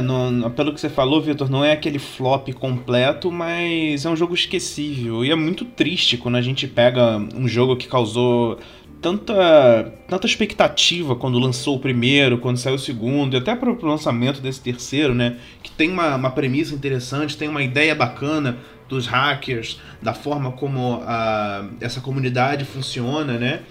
pelo 0.55 0.73
que 0.73 0.79
você 0.79 0.89
falou, 0.89 1.21
Victor, 1.21 1.49
não 1.49 1.63
é 1.63 1.73
aquele 1.73 1.99
flop 1.99 2.47
completo, 2.53 3.29
mas 3.29 4.05
é 4.05 4.09
um 4.09 4.15
jogo 4.15 4.33
esquecível. 4.33 5.23
E 5.25 5.31
é 5.31 5.35
muito 5.35 5.65
triste 5.65 6.17
quando 6.17 6.35
a 6.35 6.41
gente 6.41 6.65
pega 6.65 7.17
um 7.35 7.47
jogo 7.47 7.75
que 7.75 7.87
causou 7.87 8.57
tanta, 9.01 9.93
tanta 10.07 10.25
expectativa 10.25 11.15
quando 11.15 11.37
lançou 11.37 11.75
o 11.75 11.79
primeiro, 11.79 12.37
quando 12.37 12.57
saiu 12.57 12.75
o 12.75 12.79
segundo, 12.79 13.35
e 13.35 13.37
até 13.37 13.53
para 13.53 13.69
o 13.69 13.85
lançamento 13.85 14.39
desse 14.41 14.61
terceiro, 14.61 15.13
né? 15.13 15.37
Que 15.61 15.69
tem 15.69 15.91
uma, 15.91 16.15
uma 16.15 16.31
premissa 16.31 16.73
interessante, 16.73 17.37
tem 17.37 17.49
uma 17.49 17.61
ideia 17.61 17.93
bacana 17.93 18.57
dos 18.87 19.07
hackers, 19.07 19.79
da 20.01 20.13
forma 20.13 20.51
como 20.51 21.01
a, 21.03 21.67
essa 21.81 22.01
comunidade 22.01 22.65
funciona, 22.65 23.37
né? 23.37 23.63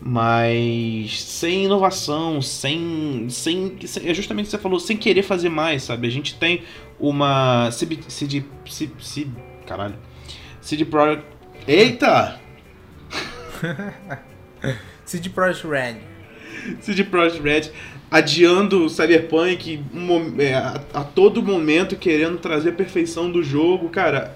Mas 0.00 1.22
sem 1.22 1.64
inovação, 1.64 2.40
sem, 2.40 3.26
sem. 3.30 3.76
É 4.04 4.14
justamente 4.14 4.46
o 4.46 4.48
que 4.48 4.50
você 4.50 4.58
falou, 4.58 4.78
sem 4.78 4.96
querer 4.96 5.22
fazer 5.22 5.48
mais, 5.48 5.82
sabe? 5.82 6.06
A 6.06 6.10
gente 6.10 6.34
tem 6.34 6.62
uma. 7.00 7.70
CD. 7.70 7.98
CD. 8.08 8.44
CD 8.66 9.30
caralho. 9.66 9.96
CD 10.60 10.84
Projekt. 10.84 11.24
Eita! 11.66 12.40
CD 15.04 15.28
Projekt 15.30 15.66
Red. 15.66 15.96
CD 16.80 17.04
Projekt 17.04 17.42
Red 17.42 17.72
adiando 18.10 18.84
o 18.84 18.88
Cyberpunk 18.88 19.84
um, 19.94 20.40
é, 20.40 20.54
a, 20.54 20.80
a, 20.94 21.04
todo 21.04 21.42
momento 21.42 21.96
querendo 21.96 22.38
trazer 22.38 22.70
a 22.70 22.72
perfeição 22.72 23.30
do 23.30 23.42
jogo, 23.42 23.88
cara. 23.88 24.34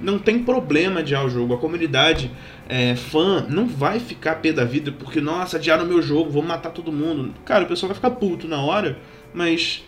Não 0.00 0.18
tem 0.18 0.42
problema 0.42 1.00
adiar 1.00 1.24
o 1.24 1.30
jogo. 1.30 1.54
A 1.54 1.58
comunidade 1.58 2.30
é, 2.68 2.96
fã 2.96 3.46
não 3.48 3.66
vai 3.66 4.00
ficar 4.00 4.36
pé 4.36 4.52
da 4.52 4.64
vida 4.64 4.92
porque, 4.92 5.20
nossa, 5.20 5.56
adiaram 5.56 5.84
meu 5.84 6.00
jogo, 6.00 6.30
vou 6.30 6.42
matar 6.42 6.70
todo 6.70 6.90
mundo. 6.90 7.34
Cara, 7.44 7.64
o 7.64 7.66
pessoal 7.66 7.88
vai 7.88 7.96
ficar 7.96 8.10
puto 8.10 8.48
na 8.48 8.60
hora, 8.62 8.98
mas 9.34 9.84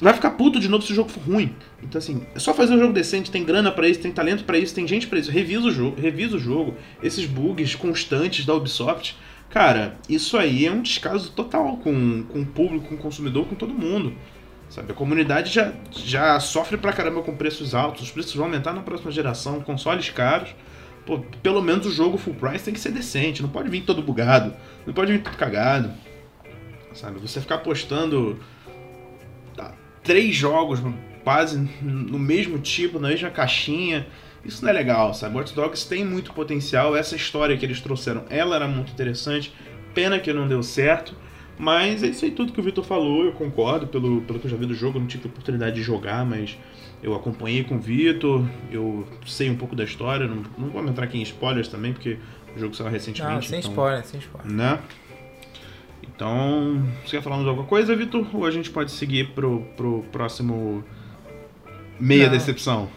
vai 0.00 0.12
ficar 0.14 0.30
puto 0.30 0.58
de 0.58 0.68
novo 0.68 0.84
se 0.84 0.92
o 0.92 0.94
jogo 0.94 1.10
for 1.10 1.22
ruim. 1.22 1.54
Então, 1.82 1.98
assim, 1.98 2.22
é 2.34 2.38
só 2.38 2.52
fazer 2.52 2.74
um 2.74 2.78
jogo 2.78 2.92
decente, 2.92 3.30
tem 3.30 3.44
grana 3.44 3.70
para 3.70 3.88
isso, 3.88 4.00
tem 4.00 4.10
talento 4.10 4.44
para 4.44 4.58
isso, 4.58 4.74
tem 4.74 4.86
gente 4.86 5.06
para 5.06 5.18
isso. 5.18 5.30
Revisa 5.30 5.66
o 5.66 5.70
jogo, 5.70 6.00
revisa 6.00 6.36
o 6.36 6.40
jogo. 6.40 6.74
Esses 7.02 7.26
bugs 7.26 7.74
constantes 7.74 8.44
da 8.44 8.54
Ubisoft, 8.54 9.16
cara, 9.50 9.96
isso 10.08 10.36
aí 10.36 10.66
é 10.66 10.72
um 10.72 10.82
descaso 10.82 11.30
total 11.32 11.76
com, 11.76 12.24
com 12.24 12.40
o 12.40 12.46
público, 12.46 12.88
com 12.88 12.94
o 12.94 12.98
consumidor, 12.98 13.46
com 13.46 13.54
todo 13.54 13.72
mundo. 13.72 14.12
Sabe, 14.72 14.90
a 14.90 14.94
comunidade 14.94 15.52
já, 15.52 15.70
já 15.90 16.40
sofre 16.40 16.78
pra 16.78 16.94
caramba 16.94 17.20
com 17.20 17.36
preços 17.36 17.74
altos, 17.74 18.04
os 18.04 18.10
preços 18.10 18.34
vão 18.34 18.46
aumentar 18.46 18.72
na 18.72 18.80
próxima 18.80 19.10
geração, 19.10 19.60
consoles 19.60 20.08
caros. 20.08 20.54
Pô, 21.04 21.18
pelo 21.42 21.60
menos 21.60 21.84
o 21.84 21.92
jogo 21.92 22.16
full 22.16 22.32
price 22.32 22.64
tem 22.64 22.72
que 22.72 22.80
ser 22.80 22.90
decente, 22.90 23.42
não 23.42 23.50
pode 23.50 23.68
vir 23.68 23.82
todo 23.82 24.00
bugado, 24.00 24.54
não 24.86 24.94
pode 24.94 25.12
vir 25.12 25.22
tudo 25.22 25.36
cagado. 25.36 25.90
Sabe, 26.94 27.18
você 27.18 27.38
ficar 27.38 27.58
postando 27.58 28.40
três 30.02 30.34
jogos 30.34 30.80
quase 31.22 31.58
no 31.82 32.18
mesmo 32.18 32.58
tipo, 32.58 32.98
na 32.98 33.08
mesma 33.08 33.28
caixinha. 33.28 34.06
Isso 34.42 34.64
não 34.64 34.70
é 34.70 34.72
legal, 34.72 35.12
sabe? 35.12 35.36
Watch 35.36 35.54
Dogs 35.54 35.86
tem 35.86 36.02
muito 36.02 36.32
potencial. 36.32 36.96
Essa 36.96 37.14
história 37.14 37.58
que 37.58 37.66
eles 37.66 37.82
trouxeram, 37.82 38.24
ela 38.30 38.56
era 38.56 38.66
muito 38.66 38.90
interessante. 38.90 39.52
Pena 39.92 40.18
que 40.18 40.32
não 40.32 40.48
deu 40.48 40.62
certo. 40.62 41.14
Mas 41.58 42.02
é 42.02 42.08
isso 42.08 42.24
aí 42.24 42.30
tudo 42.30 42.52
que 42.52 42.60
o 42.60 42.62
Vitor 42.62 42.84
falou, 42.84 43.24
eu 43.24 43.32
concordo, 43.32 43.86
pelo, 43.86 44.22
pelo 44.22 44.38
que 44.38 44.46
eu 44.46 44.50
já 44.50 44.56
vi 44.56 44.66
do 44.66 44.74
jogo, 44.74 44.96
eu 44.96 45.00
não 45.00 45.08
tive 45.08 45.26
oportunidade 45.28 45.76
de 45.76 45.82
jogar, 45.82 46.24
mas 46.24 46.58
eu 47.02 47.14
acompanhei 47.14 47.62
com 47.64 47.76
o 47.76 47.78
Vitor, 47.78 48.44
eu 48.70 49.06
sei 49.26 49.50
um 49.50 49.56
pouco 49.56 49.76
da 49.76 49.84
história, 49.84 50.26
não, 50.26 50.42
não 50.56 50.68
vou 50.70 50.86
entrar 50.86 51.04
aqui 51.04 51.18
em 51.18 51.22
spoilers 51.22 51.68
também, 51.68 51.92
porque 51.92 52.18
o 52.56 52.58
jogo 52.58 52.74
saiu 52.74 52.90
recentemente. 52.90 53.34
Não, 53.34 53.42
sem 53.42 53.58
então, 53.58 53.70
spoiler, 53.70 54.04
sem 54.04 54.20
spoiler. 54.20 54.52
Né? 54.52 54.78
Então, 56.02 56.82
você 57.04 57.16
quer 57.16 57.22
falar 57.22 57.36
mais 57.36 57.48
alguma 57.48 57.66
coisa, 57.66 57.96
Vitor? 57.96 58.26
Ou 58.34 58.44
a 58.44 58.50
gente 58.50 58.70
pode 58.70 58.92
seguir 58.92 59.30
pro, 59.30 59.62
pro 59.76 60.04
próximo 60.12 60.84
meia 61.98 62.24
Não. 62.24 62.32
decepção? 62.32 62.88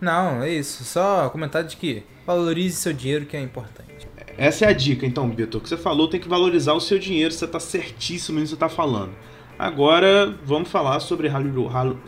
Não, 0.00 0.42
é 0.42 0.50
isso. 0.50 0.84
Só 0.84 1.28
comentar 1.30 1.64
de 1.64 1.76
que 1.76 2.02
valorize 2.26 2.76
seu 2.76 2.92
dinheiro, 2.92 3.26
que 3.26 3.36
é 3.36 3.40
importante. 3.40 4.08
Essa 4.36 4.66
é 4.66 4.68
a 4.68 4.72
dica, 4.72 5.06
então, 5.06 5.28
Vitor. 5.30 5.60
O 5.60 5.62
que 5.62 5.68
você 5.68 5.76
falou 5.76 6.08
tem 6.08 6.20
que 6.20 6.28
valorizar 6.28 6.72
o 6.72 6.80
seu 6.80 6.98
dinheiro, 6.98 7.32
você 7.32 7.44
está 7.44 7.60
certíssimo 7.60 8.38
nisso 8.40 8.56
que 8.56 8.58
você 8.60 8.66
está 8.66 8.68
falando. 8.68 9.12
Agora, 9.58 10.34
vamos 10.44 10.70
falar 10.70 11.00
sobre 11.00 11.28
Halo... 11.28 12.00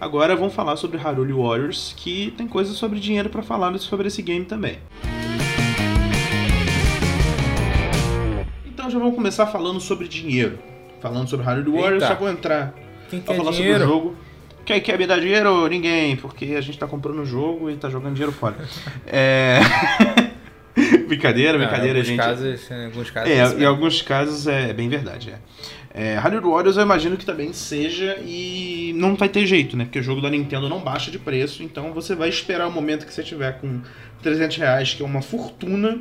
Agora 0.00 0.34
vamos 0.34 0.54
falar 0.54 0.76
sobre 0.76 0.98
Haruli 0.98 1.32
Warriors, 1.32 1.94
que 1.94 2.32
tem 2.38 2.48
coisas 2.48 2.74
sobre 2.76 2.98
dinheiro 2.98 3.28
para 3.28 3.42
falar 3.42 3.76
sobre 3.78 4.08
esse 4.08 4.22
game 4.22 4.46
também. 4.46 4.78
já 8.90 8.98
vamos 8.98 9.14
começar 9.14 9.46
falando 9.46 9.80
sobre 9.80 10.08
dinheiro. 10.08 10.58
Falando 11.00 11.28
sobre 11.28 11.46
Hyrule 11.46 11.70
Warriors, 11.70 12.02
já 12.02 12.14
vou 12.14 12.28
entrar 12.28 12.74
Quem 13.08 13.20
pra 13.20 13.34
falar 13.34 13.52
dinheiro? 13.52 13.78
sobre 13.78 13.92
o 13.92 13.96
jogo. 13.96 14.16
Quem 14.64 14.80
quer 14.80 14.98
me 14.98 15.06
dar 15.06 15.20
dinheiro? 15.20 15.66
Ninguém, 15.68 16.16
porque 16.16 16.54
a 16.56 16.60
gente 16.60 16.78
tá 16.78 16.86
comprando 16.86 17.20
o 17.20 17.24
jogo 17.24 17.70
e 17.70 17.76
tá 17.76 17.88
jogando 17.88 18.14
dinheiro 18.14 18.32
fora. 18.32 18.56
é... 19.06 19.60
brincadeira, 21.10 21.58
brincadeira, 21.58 21.98
em 21.98 22.04
gente. 22.04 22.16
Casos, 22.16 22.70
em 22.70 22.84
alguns 22.86 23.10
casos. 23.10 23.30
É, 23.30 23.60
em 23.60 23.64
alguns 23.64 24.02
casos 24.02 24.46
é 24.46 24.72
bem 24.72 24.88
verdade, 24.88 25.30
é. 25.30 25.38
É, 25.92 26.18
Hyrule 26.18 26.48
Warriors 26.48 26.76
eu 26.76 26.84
imagino 26.84 27.16
que 27.16 27.26
também 27.26 27.52
seja 27.52 28.16
e 28.24 28.92
não 28.94 29.16
vai 29.16 29.28
ter 29.28 29.44
jeito, 29.44 29.76
né? 29.76 29.84
Porque 29.84 29.98
o 29.98 30.02
jogo 30.02 30.20
da 30.20 30.30
Nintendo 30.30 30.68
não 30.68 30.78
baixa 30.78 31.10
de 31.10 31.18
preço, 31.18 31.64
então 31.64 31.92
você 31.92 32.14
vai 32.14 32.28
esperar 32.28 32.68
o 32.68 32.72
momento 32.72 33.04
que 33.04 33.12
você 33.12 33.24
tiver 33.24 33.58
com 33.60 33.80
300 34.22 34.56
reais, 34.56 34.94
que 34.94 35.02
é 35.02 35.04
uma 35.04 35.20
fortuna, 35.20 36.00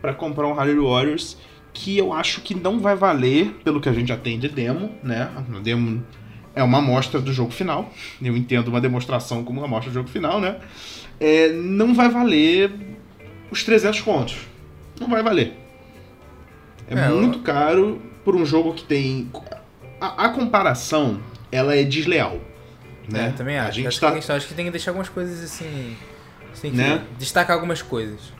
para 0.00 0.14
comprar 0.14 0.46
um 0.46 0.54
Hyrule 0.54 0.86
Warriors 0.86 1.36
que 1.72 1.96
eu 1.96 2.12
acho 2.12 2.40
que 2.40 2.54
não 2.54 2.80
vai 2.80 2.96
valer 2.96 3.50
pelo 3.62 3.80
que 3.80 3.88
a 3.88 3.92
gente 3.92 4.08
já 4.08 4.16
tem 4.16 4.38
de 4.38 4.48
demo, 4.48 4.90
né? 5.02 5.30
A 5.36 5.60
demo 5.60 6.02
é 6.54 6.62
uma 6.62 6.78
amostra 6.78 7.20
do 7.20 7.32
jogo 7.32 7.52
final. 7.52 7.92
Eu 8.20 8.36
entendo 8.36 8.68
uma 8.68 8.80
demonstração 8.80 9.44
como 9.44 9.60
uma 9.60 9.66
amostra 9.66 9.90
do 9.90 9.94
jogo 9.94 10.08
final, 10.08 10.40
né? 10.40 10.56
É, 11.20 11.52
não 11.52 11.94
vai 11.94 12.08
valer 12.08 12.97
os 13.50 13.64
300 13.64 14.00
contos. 14.00 14.36
Não 15.00 15.08
vai 15.08 15.22
valer. 15.22 15.54
É, 16.88 16.94
é 16.94 17.08
muito 17.08 17.38
eu... 17.38 17.42
caro 17.42 18.02
por 18.24 18.34
um 18.34 18.44
jogo 18.44 18.74
que 18.74 18.84
tem. 18.84 19.30
A, 20.00 20.26
a, 20.26 20.28
comparação, 20.30 21.20
ela 21.50 21.74
é 21.74 21.82
desleal. 21.82 22.40
Né? 23.10 23.28
É, 23.28 23.30
também 23.30 23.58
acho. 23.58 23.68
A 23.68 23.72
gente 23.72 23.88
acho, 23.88 24.00
tá... 24.00 24.12
que, 24.12 24.32
acho 24.32 24.46
que 24.48 24.54
tem 24.54 24.64
que 24.64 24.70
deixar 24.70 24.90
algumas 24.90 25.08
coisas 25.08 25.42
assim. 25.42 25.96
Tem 26.60 26.72
que 26.72 26.76
né? 26.76 27.04
destacar 27.18 27.54
algumas 27.54 27.82
coisas 27.82 28.32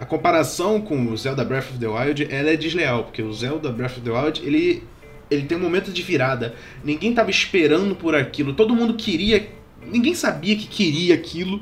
a 0.00 0.04
comparação 0.06 0.80
com 0.80 1.06
o 1.06 1.16
Zelda 1.16 1.44
Breath 1.44 1.70
of 1.70 1.78
the 1.78 1.88
Wild 1.88 2.28
ela 2.30 2.50
é 2.50 2.56
desleal, 2.56 3.04
porque 3.04 3.20
o 3.20 3.32
Zelda 3.32 3.70
Breath 3.70 3.98
of 3.98 4.00
the 4.02 4.10
Wild 4.10 4.46
ele, 4.46 4.84
ele 5.28 5.42
tem 5.42 5.58
um 5.58 5.60
momento 5.60 5.90
de 5.90 6.02
virada. 6.02 6.54
Ninguém 6.84 7.10
estava 7.10 7.30
esperando 7.30 7.96
por 7.96 8.14
aquilo, 8.14 8.52
todo 8.52 8.76
mundo 8.76 8.94
queria. 8.94 9.48
Ninguém 9.84 10.14
sabia 10.14 10.56
que 10.56 10.68
queria 10.68 11.14
aquilo. 11.14 11.60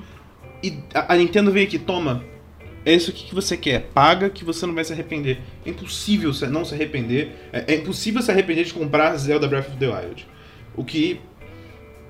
E 0.62 0.78
a, 0.94 1.16
Nintendo 1.16 1.50
veio 1.50 1.66
aqui, 1.66 1.78
toma. 1.78 2.24
É 2.84 2.92
isso 2.92 3.12
que 3.12 3.34
você 3.34 3.56
quer. 3.56 3.88
Paga 3.92 4.30
que 4.30 4.44
você 4.44 4.64
não 4.64 4.74
vai 4.74 4.84
se 4.84 4.92
arrepender. 4.92 5.40
É 5.64 5.70
impossível 5.70 6.32
não 6.50 6.64
se 6.64 6.74
arrepender. 6.74 7.32
É, 7.52 7.74
é 7.74 7.76
impossível 7.76 8.22
se 8.22 8.30
arrepender 8.30 8.64
de 8.64 8.72
comprar 8.72 9.16
Zelda 9.16 9.48
Breath 9.48 9.68
of 9.68 9.76
the 9.76 9.86
Wild. 9.86 10.26
O 10.76 10.84
que 10.84 11.20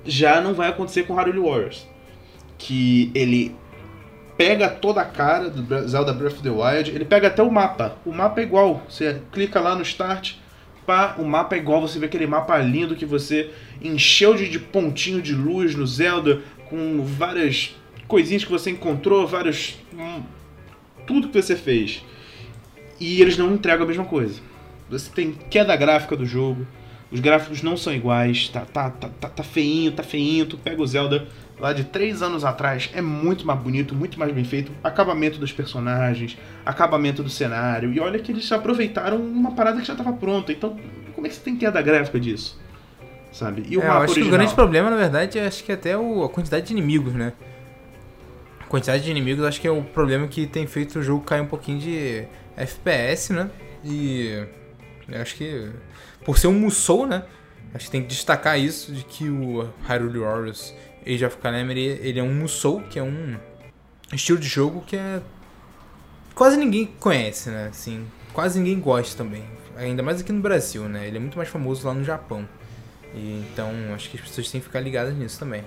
já 0.05 0.39
não 0.39 0.53
vai 0.53 0.69
acontecer 0.69 1.03
com 1.03 1.15
Hyrule 1.15 1.39
Warriors. 1.39 1.87
Que 2.57 3.11
ele 3.13 3.55
pega 4.37 4.69
toda 4.69 5.01
a 5.01 5.05
cara 5.05 5.49
do 5.49 5.87
Zelda 5.87 6.13
Breath 6.13 6.33
of 6.33 6.43
the 6.43 6.49
Wild, 6.49 6.91
ele 6.91 7.05
pega 7.05 7.27
até 7.27 7.41
o 7.41 7.51
mapa. 7.51 7.97
O 8.05 8.13
mapa 8.13 8.39
é 8.39 8.43
igual. 8.43 8.83
Você 8.87 9.21
clica 9.31 9.59
lá 9.59 9.75
no 9.75 9.81
start, 9.81 10.35
pá, 10.85 11.15
o 11.17 11.25
mapa 11.25 11.55
é 11.55 11.59
igual. 11.59 11.81
Você 11.81 11.97
vê 11.97 12.05
aquele 12.05 12.27
mapa 12.27 12.57
lindo 12.59 12.95
que 12.95 13.05
você 13.05 13.49
encheu 13.81 14.35
de, 14.35 14.47
de 14.47 14.59
pontinho 14.59 15.21
de 15.21 15.33
luz 15.33 15.75
no 15.75 15.87
Zelda, 15.87 16.41
com 16.69 17.03
várias 17.03 17.75
coisinhas 18.07 18.43
que 18.43 18.51
você 18.51 18.69
encontrou, 18.71 19.27
vários. 19.27 19.77
Hum, 19.93 20.21
tudo 21.05 21.29
que 21.29 21.41
você 21.41 21.55
fez. 21.55 22.03
E 22.99 23.21
eles 23.21 23.37
não 23.37 23.53
entregam 23.53 23.85
a 23.85 23.87
mesma 23.87 24.05
coisa. 24.05 24.41
Você 24.89 25.09
tem 25.11 25.31
queda 25.49 25.75
gráfica 25.75 26.15
do 26.15 26.25
jogo, 26.25 26.65
Os 27.09 27.21
gráficos 27.21 27.61
não 27.61 27.77
são 27.77 27.93
iguais, 27.93 28.49
tá, 28.49 28.61
tá, 28.61 28.89
tá, 28.89 29.09
tá, 29.19 29.29
tá 29.29 29.43
feinho, 29.43 29.91
tá 29.93 30.03
feinho. 30.03 30.45
Tu 30.45 30.57
pega 30.57 30.81
o 30.81 30.87
Zelda 30.87 31.27
lá 31.59 31.71
de 31.71 31.85
três 31.85 32.21
anos 32.21 32.43
atrás, 32.43 32.89
é 32.93 33.01
muito 33.01 33.47
mais 33.47 33.59
bonito, 33.59 33.95
muito 33.95 34.19
mais 34.19 34.31
bem 34.33 34.43
feito. 34.43 34.71
Acabamento 34.83 35.39
dos 35.39 35.51
personagens, 35.51 36.37
acabamento 36.65 37.23
do 37.23 37.29
cenário. 37.29 37.93
E 37.93 37.99
olha 37.99 38.19
que 38.19 38.31
eles 38.31 38.51
aproveitaram 38.51 39.17
uma 39.17 39.51
parada 39.51 39.79
que 39.79 39.87
já 39.87 39.93
estava 39.93 40.11
pronta. 40.13 40.51
Então, 40.51 40.77
como 41.15 41.25
é 41.25 41.29
que 41.29 41.35
você 41.35 41.41
tem 41.41 41.55
queda 41.55 41.81
gráfica 41.81 42.19
disso? 42.19 42.59
Sabe? 43.31 43.63
E 43.69 43.77
o 43.77 43.81
é, 43.81 43.87
mapa 43.87 43.99
eu 43.99 44.03
acho 44.03 44.11
original? 44.11 44.29
que 44.29 44.35
o 44.35 44.37
grande 44.37 44.55
problema, 44.55 44.89
na 44.89 44.97
verdade, 44.97 45.39
acho 45.39 45.63
que 45.63 45.71
é 45.71 45.75
até 45.75 45.97
o, 45.97 46.23
a 46.23 46.29
quantidade 46.29 46.67
de 46.67 46.73
inimigos, 46.73 47.13
né? 47.13 47.31
Quantidade 48.69 49.03
de 49.03 49.11
inimigos 49.11 49.45
acho 49.45 49.61
que 49.61 49.67
é 49.67 49.71
o 49.71 49.83
problema 49.83 50.27
que 50.27 50.45
tem 50.45 50.67
feito 50.67 50.99
o 50.99 51.01
jogo 51.01 51.23
cair 51.23 51.41
um 51.41 51.47
pouquinho 51.47 51.79
de 51.79 52.27
FPS, 52.55 53.31
né? 53.31 53.49
E 53.83 54.45
acho 55.13 55.35
que 55.35 55.69
por 56.25 56.37
ser 56.37 56.47
um 56.47 56.53
Musou, 56.53 57.07
né? 57.07 57.23
Acho 57.73 57.85
que 57.85 57.91
tem 57.91 58.01
que 58.01 58.07
destacar 58.07 58.59
isso 58.59 58.91
de 58.91 59.03
que 59.03 59.29
o 59.29 59.69
Hyrule 59.87 60.19
Warriors 60.19 60.73
Age 61.05 61.25
of 61.25 61.37
Calamity 61.37 61.99
ele 62.01 62.19
é 62.19 62.23
um 62.23 62.33
Musou, 62.33 62.81
que 62.81 62.99
é 62.99 63.03
um 63.03 63.37
estilo 64.11 64.37
de 64.37 64.47
jogo 64.47 64.83
que 64.85 64.95
é 64.95 65.21
quase 66.35 66.57
ninguém 66.57 66.85
conhece, 66.99 67.49
né? 67.49 67.67
Assim, 67.69 68.05
quase 68.33 68.59
ninguém 68.59 68.79
gosta 68.79 69.17
também. 69.17 69.43
Ainda 69.75 70.03
mais 70.03 70.21
aqui 70.21 70.31
no 70.31 70.41
Brasil, 70.41 70.89
né? 70.89 71.07
Ele 71.07 71.17
é 71.17 71.19
muito 71.19 71.37
mais 71.37 71.49
famoso 71.49 71.87
lá 71.87 71.93
no 71.93 72.03
Japão. 72.03 72.47
E, 73.13 73.45
então, 73.51 73.71
acho 73.95 74.09
que 74.09 74.17
as 74.17 74.23
pessoas 74.23 74.51
têm 74.51 74.59
que 74.59 74.67
ficar 74.67 74.79
ligadas 74.79 75.15
nisso 75.15 75.39
também. 75.39 75.63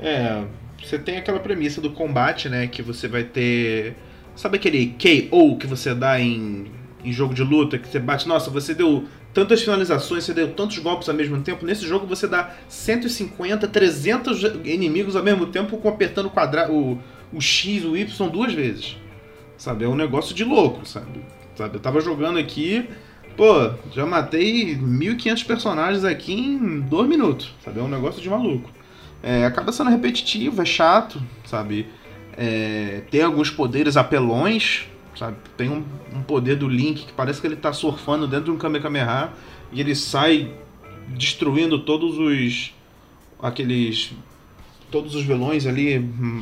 É, 0.00 0.44
você 0.82 0.98
tem 0.98 1.16
aquela 1.16 1.40
premissa 1.40 1.80
do 1.80 1.90
combate, 1.90 2.48
né? 2.48 2.66
Que 2.66 2.82
você 2.82 3.08
vai 3.08 3.24
ter. 3.24 3.96
Sabe 4.34 4.56
aquele 4.56 4.94
KO 4.98 5.56
que 5.56 5.66
você 5.66 5.94
dá 5.94 6.20
em, 6.20 6.66
em 7.04 7.12
jogo 7.12 7.32
de 7.32 7.42
luta? 7.42 7.78
Que 7.78 7.88
você 7.88 7.98
bate, 7.98 8.28
nossa, 8.28 8.50
você 8.50 8.74
deu 8.74 9.04
tantas 9.32 9.62
finalizações, 9.62 10.24
você 10.24 10.34
deu 10.34 10.52
tantos 10.52 10.78
golpes 10.78 11.08
ao 11.08 11.14
mesmo 11.14 11.40
tempo. 11.42 11.64
Nesse 11.64 11.86
jogo 11.86 12.06
você 12.06 12.26
dá 12.26 12.54
150, 12.68 13.66
300 13.68 14.42
inimigos 14.64 15.16
ao 15.16 15.22
mesmo 15.22 15.46
tempo, 15.46 15.76
com 15.78 15.88
apertando 15.88 16.26
o, 16.26 16.30
quadra 16.30 16.70
o, 16.70 16.98
o 17.32 17.40
X, 17.40 17.84
o 17.84 17.96
Y 17.96 18.30
duas 18.30 18.52
vezes. 18.52 18.96
Sabe? 19.56 19.84
É 19.84 19.88
um 19.88 19.94
negócio 19.94 20.34
de 20.34 20.44
louco, 20.44 20.86
sabe? 20.86 21.20
sabe? 21.56 21.76
Eu 21.76 21.80
tava 21.80 22.00
jogando 22.00 22.38
aqui, 22.38 22.88
pô, 23.36 23.70
já 23.92 24.04
matei 24.06 24.76
1.500 24.76 25.46
personagens 25.46 26.04
aqui 26.04 26.34
em 26.34 26.80
dois 26.80 27.08
minutos, 27.08 27.54
sabe? 27.64 27.80
É 27.80 27.82
um 27.82 27.88
negócio 27.88 28.20
de 28.20 28.28
maluco. 28.28 28.70
É, 29.26 29.44
acaba 29.44 29.72
sendo 29.72 29.90
repetitivo, 29.90 30.62
é 30.62 30.64
chato, 30.64 31.20
sabe? 31.44 31.88
É, 32.36 33.02
tem 33.10 33.22
alguns 33.22 33.50
poderes 33.50 33.96
apelões, 33.96 34.86
sabe? 35.16 35.36
Tem 35.56 35.68
um, 35.68 35.82
um, 36.14 36.22
poder 36.22 36.54
do 36.54 36.68
Link 36.68 37.06
que 37.06 37.12
parece 37.12 37.40
que 37.40 37.46
ele 37.48 37.56
tá 37.56 37.72
surfando 37.72 38.28
dentro 38.28 38.44
de 38.44 38.50
um 38.52 38.56
Kamehameha 38.56 39.32
e 39.72 39.80
ele 39.80 39.96
sai 39.96 40.54
destruindo 41.08 41.80
todos 41.80 42.16
os 42.16 42.72
aqueles 43.42 44.12
todos 44.92 45.16
os 45.16 45.24
vilões 45.24 45.66
ali 45.66 45.98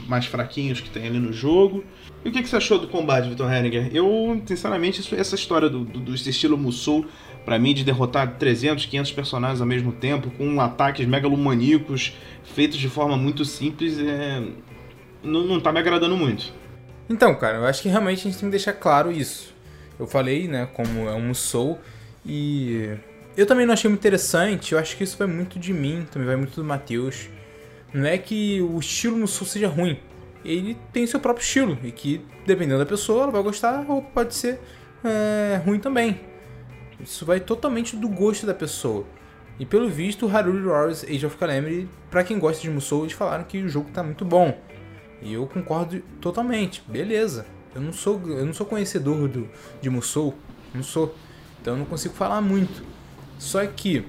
mais 0.06 0.26
fraquinhos 0.26 0.78
que 0.78 0.90
tem 0.90 1.06
ali 1.06 1.18
no 1.18 1.32
jogo. 1.32 1.82
E 2.22 2.28
o 2.28 2.32
que, 2.32 2.42
que 2.42 2.48
você 2.48 2.56
achou 2.56 2.78
do 2.78 2.86
combate, 2.86 3.30
Vitor 3.30 3.50
Henniger? 3.50 3.88
Eu, 3.94 4.42
sinceramente, 4.44 5.00
isso, 5.00 5.14
essa 5.14 5.34
história 5.34 5.70
do, 5.70 5.86
do, 5.86 6.00
do 6.00 6.14
estilo 6.14 6.58
Musou, 6.58 7.06
para 7.44 7.58
mim, 7.58 7.74
de 7.74 7.84
derrotar 7.84 8.36
300, 8.38 8.86
500 8.86 9.12
personagens 9.12 9.60
ao 9.60 9.66
mesmo 9.66 9.92
tempo, 9.92 10.30
com 10.30 10.60
ataques 10.60 11.06
megalomaníacos, 11.06 12.16
feitos 12.42 12.78
de 12.78 12.88
forma 12.88 13.16
muito 13.16 13.44
simples, 13.44 13.98
é... 13.98 14.42
não, 15.22 15.44
não 15.44 15.60
tá 15.60 15.72
me 15.72 15.78
agradando 15.78 16.16
muito. 16.16 16.52
Então, 17.08 17.34
cara, 17.34 17.58
eu 17.58 17.66
acho 17.66 17.82
que 17.82 17.88
realmente 17.88 18.20
a 18.20 18.30
gente 18.30 18.40
tem 18.40 18.48
que 18.48 18.52
deixar 18.52 18.72
claro 18.72 19.12
isso. 19.12 19.54
Eu 19.98 20.06
falei, 20.06 20.48
né, 20.48 20.66
como 20.72 21.08
é 21.08 21.12
um 21.12 21.28
Musou, 21.28 21.78
e 22.24 22.90
eu 23.36 23.46
também 23.46 23.66
não 23.66 23.74
achei 23.74 23.88
muito 23.88 24.00
interessante, 24.00 24.72
eu 24.72 24.78
acho 24.78 24.96
que 24.96 25.04
isso 25.04 25.16
vai 25.18 25.26
muito 25.26 25.58
de 25.58 25.72
mim, 25.72 26.06
também 26.10 26.26
vai 26.26 26.36
muito 26.36 26.56
do 26.56 26.64
Matheus. 26.64 27.28
Não 27.92 28.06
é 28.06 28.16
que 28.16 28.60
o 28.62 28.78
estilo 28.78 29.18
Musou 29.18 29.46
seja 29.46 29.68
ruim, 29.68 29.98
ele 30.44 30.76
tem 30.92 31.06
seu 31.06 31.20
próprio 31.20 31.44
estilo, 31.44 31.78
e 31.84 31.92
que, 31.92 32.24
dependendo 32.46 32.78
da 32.78 32.86
pessoa, 32.86 33.24
ela 33.24 33.32
vai 33.32 33.42
gostar 33.42 33.84
ou 33.88 34.00
pode 34.00 34.34
ser 34.34 34.58
é, 35.04 35.60
ruim 35.64 35.78
também. 35.78 36.18
Isso 37.04 37.26
vai 37.26 37.38
totalmente 37.38 37.96
do 37.96 38.08
gosto 38.08 38.46
da 38.46 38.54
pessoa. 38.54 39.04
E 39.58 39.66
pelo 39.66 39.88
visto, 39.88 40.26
Haruli 40.26 40.64
Wars 40.64 41.04
Age 41.04 41.26
of 41.26 41.36
Calamity, 41.36 41.86
pra 42.10 42.24
quem 42.24 42.38
gosta 42.38 42.62
de 42.62 42.70
Musou, 42.70 43.02
eles 43.02 43.12
falaram 43.12 43.44
que 43.44 43.62
o 43.62 43.68
jogo 43.68 43.90
tá 43.92 44.02
muito 44.02 44.24
bom. 44.24 44.58
E 45.20 45.34
eu 45.34 45.46
concordo 45.46 46.00
totalmente. 46.20 46.82
Beleza. 46.88 47.46
Eu 47.74 47.82
não 47.82 47.92
sou, 47.92 48.20
eu 48.26 48.46
não 48.46 48.54
sou 48.54 48.66
conhecedor 48.66 49.28
do, 49.28 49.48
de 49.80 49.90
Musou. 49.90 50.34
Não 50.74 50.82
sou. 50.82 51.14
Então 51.60 51.74
eu 51.74 51.78
não 51.78 51.86
consigo 51.86 52.14
falar 52.14 52.40
muito. 52.40 52.82
Só 53.38 53.64
que 53.66 54.06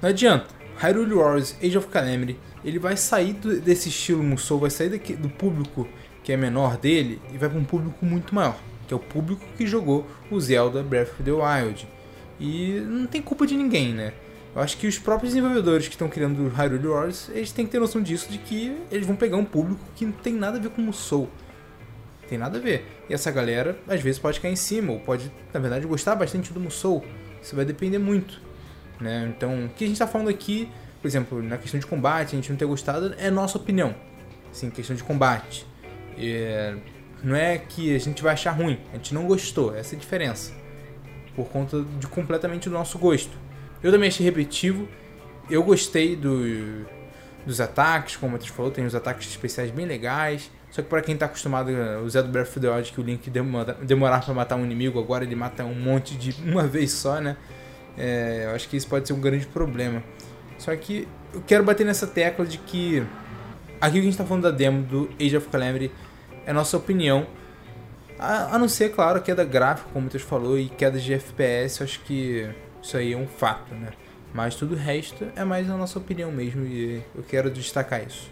não 0.00 0.08
adianta. 0.08 0.48
Hyrule 0.78 1.14
Wars 1.14 1.54
Age 1.62 1.78
of 1.78 1.86
Calamity, 1.88 2.38
ele 2.64 2.78
vai 2.78 2.96
sair 2.96 3.34
do, 3.34 3.60
desse 3.60 3.88
estilo 3.88 4.22
Musou, 4.22 4.58
vai 4.58 4.70
sair 4.70 4.88
daqui, 4.88 5.14
do 5.14 5.28
público 5.28 5.86
que 6.24 6.32
é 6.32 6.36
menor 6.36 6.76
dele 6.76 7.20
e 7.32 7.38
vai 7.38 7.48
para 7.48 7.58
um 7.58 7.64
público 7.64 8.04
muito 8.04 8.34
maior, 8.34 8.58
que 8.88 8.94
é 8.94 8.96
o 8.96 9.00
público 9.00 9.44
que 9.56 9.66
jogou 9.66 10.06
o 10.30 10.40
Zelda 10.40 10.82
Breath 10.82 11.10
of 11.10 11.22
the 11.22 11.30
Wild. 11.30 11.86
E 12.38 12.80
não 12.86 13.06
tem 13.06 13.22
culpa 13.22 13.46
de 13.46 13.56
ninguém, 13.56 13.94
né? 13.94 14.12
Eu 14.54 14.60
acho 14.60 14.76
que 14.76 14.86
os 14.86 14.98
próprios 14.98 15.32
desenvolvedores 15.32 15.88
que 15.88 15.94
estão 15.94 16.08
criando 16.08 16.46
Hyrule 16.48 16.88
Wars, 16.88 17.30
eles 17.32 17.52
têm 17.52 17.64
que 17.64 17.72
ter 17.72 17.78
noção 17.78 18.02
disso, 18.02 18.30
de 18.30 18.36
que 18.38 18.76
eles 18.90 19.06
vão 19.06 19.16
pegar 19.16 19.38
um 19.38 19.44
público 19.44 19.80
que 19.96 20.04
não 20.04 20.12
tem 20.12 20.34
nada 20.34 20.58
a 20.58 20.60
ver 20.60 20.68
com 20.70 20.86
o 20.86 20.92
Soul. 20.92 21.30
Tem 22.28 22.36
nada 22.38 22.58
a 22.58 22.60
ver. 22.60 22.86
E 23.08 23.14
essa 23.14 23.30
galera, 23.30 23.78
às 23.88 24.00
vezes, 24.02 24.18
pode 24.18 24.40
cair 24.40 24.52
em 24.52 24.56
cima, 24.56 24.92
ou 24.92 25.00
pode, 25.00 25.32
na 25.52 25.60
verdade, 25.60 25.86
gostar 25.86 26.14
bastante 26.14 26.52
do 26.52 26.60
Musou. 26.60 27.04
Isso 27.42 27.56
vai 27.56 27.64
depender 27.64 27.98
muito. 27.98 28.40
Né? 29.00 29.32
Então, 29.34 29.66
o 29.66 29.68
que 29.70 29.84
a 29.84 29.86
gente 29.86 29.96
está 29.96 30.06
falando 30.06 30.28
aqui, 30.28 30.68
por 31.00 31.08
exemplo, 31.08 31.42
na 31.42 31.56
questão 31.56 31.80
de 31.80 31.86
combate, 31.86 32.28
a 32.28 32.36
gente 32.36 32.50
não 32.50 32.56
ter 32.56 32.66
gostado, 32.66 33.14
é 33.18 33.30
nossa 33.30 33.56
opinião. 33.56 33.94
Assim, 34.50 34.70
questão 34.70 34.94
de 34.94 35.02
combate. 35.02 35.66
É... 36.18 36.76
Não 37.24 37.34
é 37.34 37.56
que 37.56 37.94
a 37.94 37.98
gente 37.98 38.22
vai 38.22 38.32
achar 38.32 38.50
ruim, 38.50 38.78
a 38.92 38.96
gente 38.96 39.14
não 39.14 39.26
gostou, 39.26 39.74
essa 39.74 39.94
é 39.94 39.96
a 39.96 40.00
diferença. 40.00 40.52
Por 41.34 41.46
conta 41.48 41.84
de 41.98 42.06
completamente 42.06 42.68
do 42.68 42.74
nosso 42.74 42.98
gosto. 42.98 43.36
Eu 43.82 43.90
também 43.90 44.08
achei 44.08 44.24
repetitivo. 44.24 44.88
Eu 45.50 45.62
gostei 45.62 46.14
do, 46.14 46.86
dos 47.44 47.60
ataques, 47.60 48.16
como 48.16 48.36
o 48.36 48.40
falou, 48.40 48.70
tem 48.70 48.84
os 48.84 48.94
ataques 48.94 49.28
especiais 49.28 49.70
bem 49.70 49.86
legais. 49.86 50.50
Só 50.70 50.80
que 50.80 50.88
para 50.88 51.02
quem 51.02 51.16
tá 51.16 51.26
acostumado 51.26 51.70
a 51.70 52.00
usar 52.00 52.22
do 52.22 52.28
Breath 52.28 52.48
of 52.48 52.60
the 52.60 52.70
Wild, 52.70 52.92
que 52.92 53.00
o 53.00 53.04
Link 53.04 53.28
demora, 53.28 53.74
demorar 53.74 54.24
para 54.24 54.32
matar 54.32 54.56
um 54.56 54.64
inimigo, 54.64 54.98
agora 54.98 55.22
ele 55.22 55.34
mata 55.34 55.64
um 55.64 55.74
monte 55.74 56.16
de 56.16 56.34
uma 56.50 56.66
vez 56.66 56.92
só, 56.92 57.20
né? 57.20 57.36
É, 57.96 58.44
eu 58.46 58.54
acho 58.54 58.68
que 58.68 58.76
isso 58.76 58.88
pode 58.88 59.06
ser 59.06 59.12
um 59.12 59.20
grande 59.20 59.46
problema. 59.46 60.02
Só 60.56 60.74
que 60.74 61.06
eu 61.34 61.42
quero 61.46 61.62
bater 61.62 61.84
nessa 61.84 62.06
tecla 62.06 62.46
de 62.46 62.56
que 62.56 63.02
aqui 63.80 63.94
que 63.94 63.98
a 63.98 64.02
gente 64.02 64.16
tá 64.16 64.24
falando 64.24 64.44
da 64.44 64.50
demo 64.50 64.82
do 64.82 65.10
Age 65.20 65.36
of 65.36 65.48
Calamity 65.48 65.90
é 66.46 66.52
nossa 66.52 66.76
opinião. 66.76 67.26
A, 68.18 68.54
a 68.54 68.58
não 68.58 68.68
ser, 68.68 68.90
claro, 68.90 69.20
queda 69.22 69.44
gráfica, 69.44 69.88
como 69.92 70.04
Matheus 70.04 70.22
falou, 70.22 70.58
e 70.58 70.68
queda 70.68 70.98
de 70.98 71.12
FPS, 71.12 71.82
acho 71.82 72.00
que 72.00 72.48
isso 72.82 72.96
aí 72.96 73.12
é 73.12 73.16
um 73.16 73.26
fato, 73.26 73.74
né? 73.74 73.90
Mas 74.34 74.54
tudo 74.54 74.74
o 74.74 74.78
resto 74.78 75.26
é 75.36 75.44
mais 75.44 75.68
a 75.70 75.76
nossa 75.76 75.98
opinião 75.98 76.32
mesmo 76.32 76.64
e 76.64 77.02
eu 77.14 77.22
quero 77.22 77.50
destacar 77.50 78.06
isso. 78.06 78.30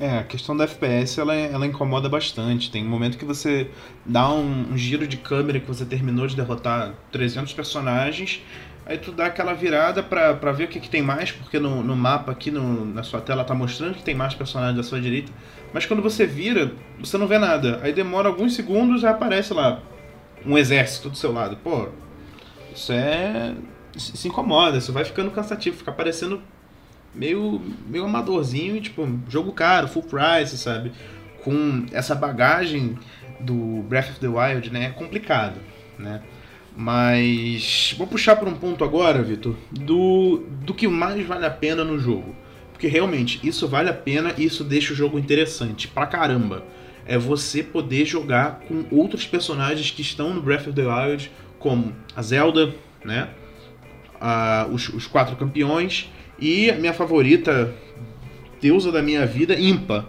É, 0.00 0.18
a 0.18 0.24
questão 0.24 0.56
da 0.56 0.64
FPS 0.64 1.18
ela, 1.18 1.34
ela 1.34 1.66
incomoda 1.66 2.08
bastante. 2.08 2.70
Tem 2.70 2.84
um 2.84 2.88
momento 2.88 3.18
que 3.18 3.24
você 3.24 3.68
dá 4.06 4.30
um, 4.30 4.72
um, 4.72 4.78
giro 4.78 5.08
de 5.08 5.16
câmera 5.16 5.58
que 5.58 5.66
você 5.66 5.84
terminou 5.84 6.26
de 6.26 6.36
derrotar 6.36 6.94
300 7.10 7.52
personagens, 7.52 8.40
aí 8.88 8.98
tu 8.98 9.12
dá 9.12 9.26
aquela 9.26 9.52
virada 9.52 10.02
pra, 10.02 10.34
pra 10.34 10.50
ver 10.50 10.64
o 10.64 10.68
que, 10.68 10.80
que 10.80 10.88
tem 10.88 11.02
mais, 11.02 11.30
porque 11.30 11.58
no, 11.58 11.84
no 11.84 11.94
mapa 11.94 12.32
aqui 12.32 12.50
no, 12.50 12.84
na 12.86 13.02
sua 13.02 13.20
tela 13.20 13.44
tá 13.44 13.54
mostrando 13.54 13.94
que 13.94 14.02
tem 14.02 14.14
mais 14.14 14.34
personagens 14.34 14.78
à 14.78 14.82
sua 14.82 15.00
direita, 15.00 15.30
mas 15.72 15.84
quando 15.84 16.02
você 16.02 16.26
vira, 16.26 16.72
você 16.98 17.18
não 17.18 17.26
vê 17.26 17.38
nada. 17.38 17.78
Aí 17.82 17.92
demora 17.92 18.28
alguns 18.28 18.54
segundos 18.54 19.02
e 19.02 19.06
aparece 19.06 19.52
lá 19.52 19.82
um 20.46 20.56
exército 20.56 21.10
do 21.10 21.16
seu 21.16 21.30
lado. 21.30 21.56
Pô, 21.56 21.88
isso 22.74 22.92
é 22.92 23.54
se 23.96 24.28
incomoda, 24.28 24.78
isso 24.78 24.92
vai 24.92 25.04
ficando 25.04 25.30
cansativo, 25.30 25.76
fica 25.76 25.90
parecendo 25.90 26.40
meio, 27.14 27.60
meio 27.86 28.04
amadorzinho 28.04 28.76
e 28.76 28.80
tipo, 28.80 29.06
jogo 29.28 29.52
caro, 29.52 29.88
full 29.88 30.04
price, 30.04 30.56
sabe? 30.56 30.92
Com 31.42 31.86
essa 31.92 32.14
bagagem 32.14 32.98
do 33.40 33.82
Breath 33.88 34.10
of 34.10 34.20
the 34.20 34.28
Wild, 34.28 34.70
né? 34.70 34.86
É 34.86 34.90
complicado, 34.90 35.58
né? 35.98 36.22
Mas 36.80 37.92
vou 37.98 38.06
puxar 38.06 38.36
para 38.36 38.48
um 38.48 38.54
ponto 38.54 38.84
agora, 38.84 39.20
Vitor, 39.20 39.56
do, 39.68 40.44
do 40.62 40.72
que 40.72 40.86
mais 40.86 41.26
vale 41.26 41.44
a 41.44 41.50
pena 41.50 41.82
no 41.82 41.98
jogo. 41.98 42.36
Porque 42.70 42.86
realmente, 42.86 43.40
isso 43.42 43.66
vale 43.66 43.90
a 43.90 43.92
pena 43.92 44.32
e 44.38 44.44
isso 44.44 44.62
deixa 44.62 44.92
o 44.92 44.96
jogo 44.96 45.18
interessante 45.18 45.88
pra 45.88 46.06
caramba. 46.06 46.62
É 47.04 47.18
você 47.18 47.64
poder 47.64 48.04
jogar 48.04 48.60
com 48.60 48.84
outros 48.92 49.26
personagens 49.26 49.90
que 49.90 50.02
estão 50.02 50.32
no 50.32 50.40
Breath 50.40 50.68
of 50.68 50.72
the 50.72 50.86
Wild, 50.86 51.32
como 51.58 51.92
a 52.14 52.22
Zelda, 52.22 52.72
né? 53.04 53.28
os, 54.70 54.88
os, 54.90 55.04
quatro 55.08 55.34
campeões 55.34 56.08
e 56.38 56.70
a 56.70 56.76
minha 56.76 56.92
favorita, 56.92 57.74
deusa 58.60 58.92
da 58.92 59.02
minha 59.02 59.26
vida, 59.26 59.58
Impa, 59.58 60.08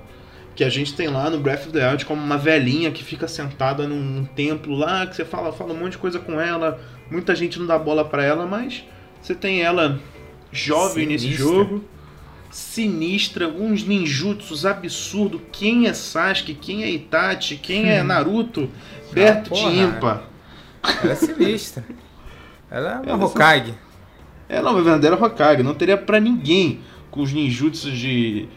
que 0.59 0.63
a 0.65 0.69
gente 0.69 0.93
tem 0.93 1.07
lá 1.07 1.29
no 1.29 1.39
Breath 1.39 1.67
of 1.67 1.71
the 1.71 1.89
Wild 1.89 2.05
como 2.05 2.21
uma 2.21 2.37
velhinha 2.37 2.91
que 2.91 3.01
fica 3.01 3.29
sentada 3.29 3.87
num, 3.87 3.95
num 3.95 4.25
templo 4.25 4.75
lá, 4.75 5.07
que 5.07 5.15
você 5.15 5.23
fala, 5.23 5.53
fala 5.53 5.71
um 5.71 5.77
monte 5.77 5.93
de 5.93 5.99
coisa 5.99 6.19
com 6.19 6.37
ela, 6.37 6.81
muita 7.09 7.33
gente 7.33 7.57
não 7.57 7.65
dá 7.65 7.79
bola 7.79 8.03
para 8.03 8.25
ela, 8.25 8.45
mas 8.45 8.83
você 9.21 9.33
tem 9.33 9.61
ela 9.61 9.97
jovem 10.51 11.05
nesse 11.05 11.23
Sinistra. 11.23 11.45
jogo. 11.45 11.85
Sinistra, 12.51 13.47
uns 13.47 13.85
ninjutsus 13.85 14.65
absurdos. 14.65 15.39
Quem 15.49 15.87
é 15.87 15.93
Sasuke? 15.93 16.53
Quem 16.53 16.83
é 16.83 16.89
Itachi? 16.89 17.55
Quem 17.55 17.89
é 17.89 18.03
Naruto? 18.03 18.69
Perto 19.13 19.53
de 19.53 19.61
porra. 19.61 19.71
Impa. 19.71 20.23
Ela 21.01 21.13
é 21.13 21.15
sinistra. 21.15 21.85
Ela 22.69 22.89
é 22.89 22.95
uma 22.95 23.03
Ela 23.05 23.11
é 23.11 23.25
Hokage. 23.25 23.73
Ela 24.49 24.69
é 24.69 24.73
uma 24.73 24.81
verdadeira 24.81 25.15
Hokage. 25.15 25.63
Não 25.63 25.73
teria 25.73 25.95
pra 25.97 26.19
ninguém 26.19 26.81
com 27.09 27.21
os 27.21 27.31
ninjutsus 27.31 27.97
de, 27.97 28.49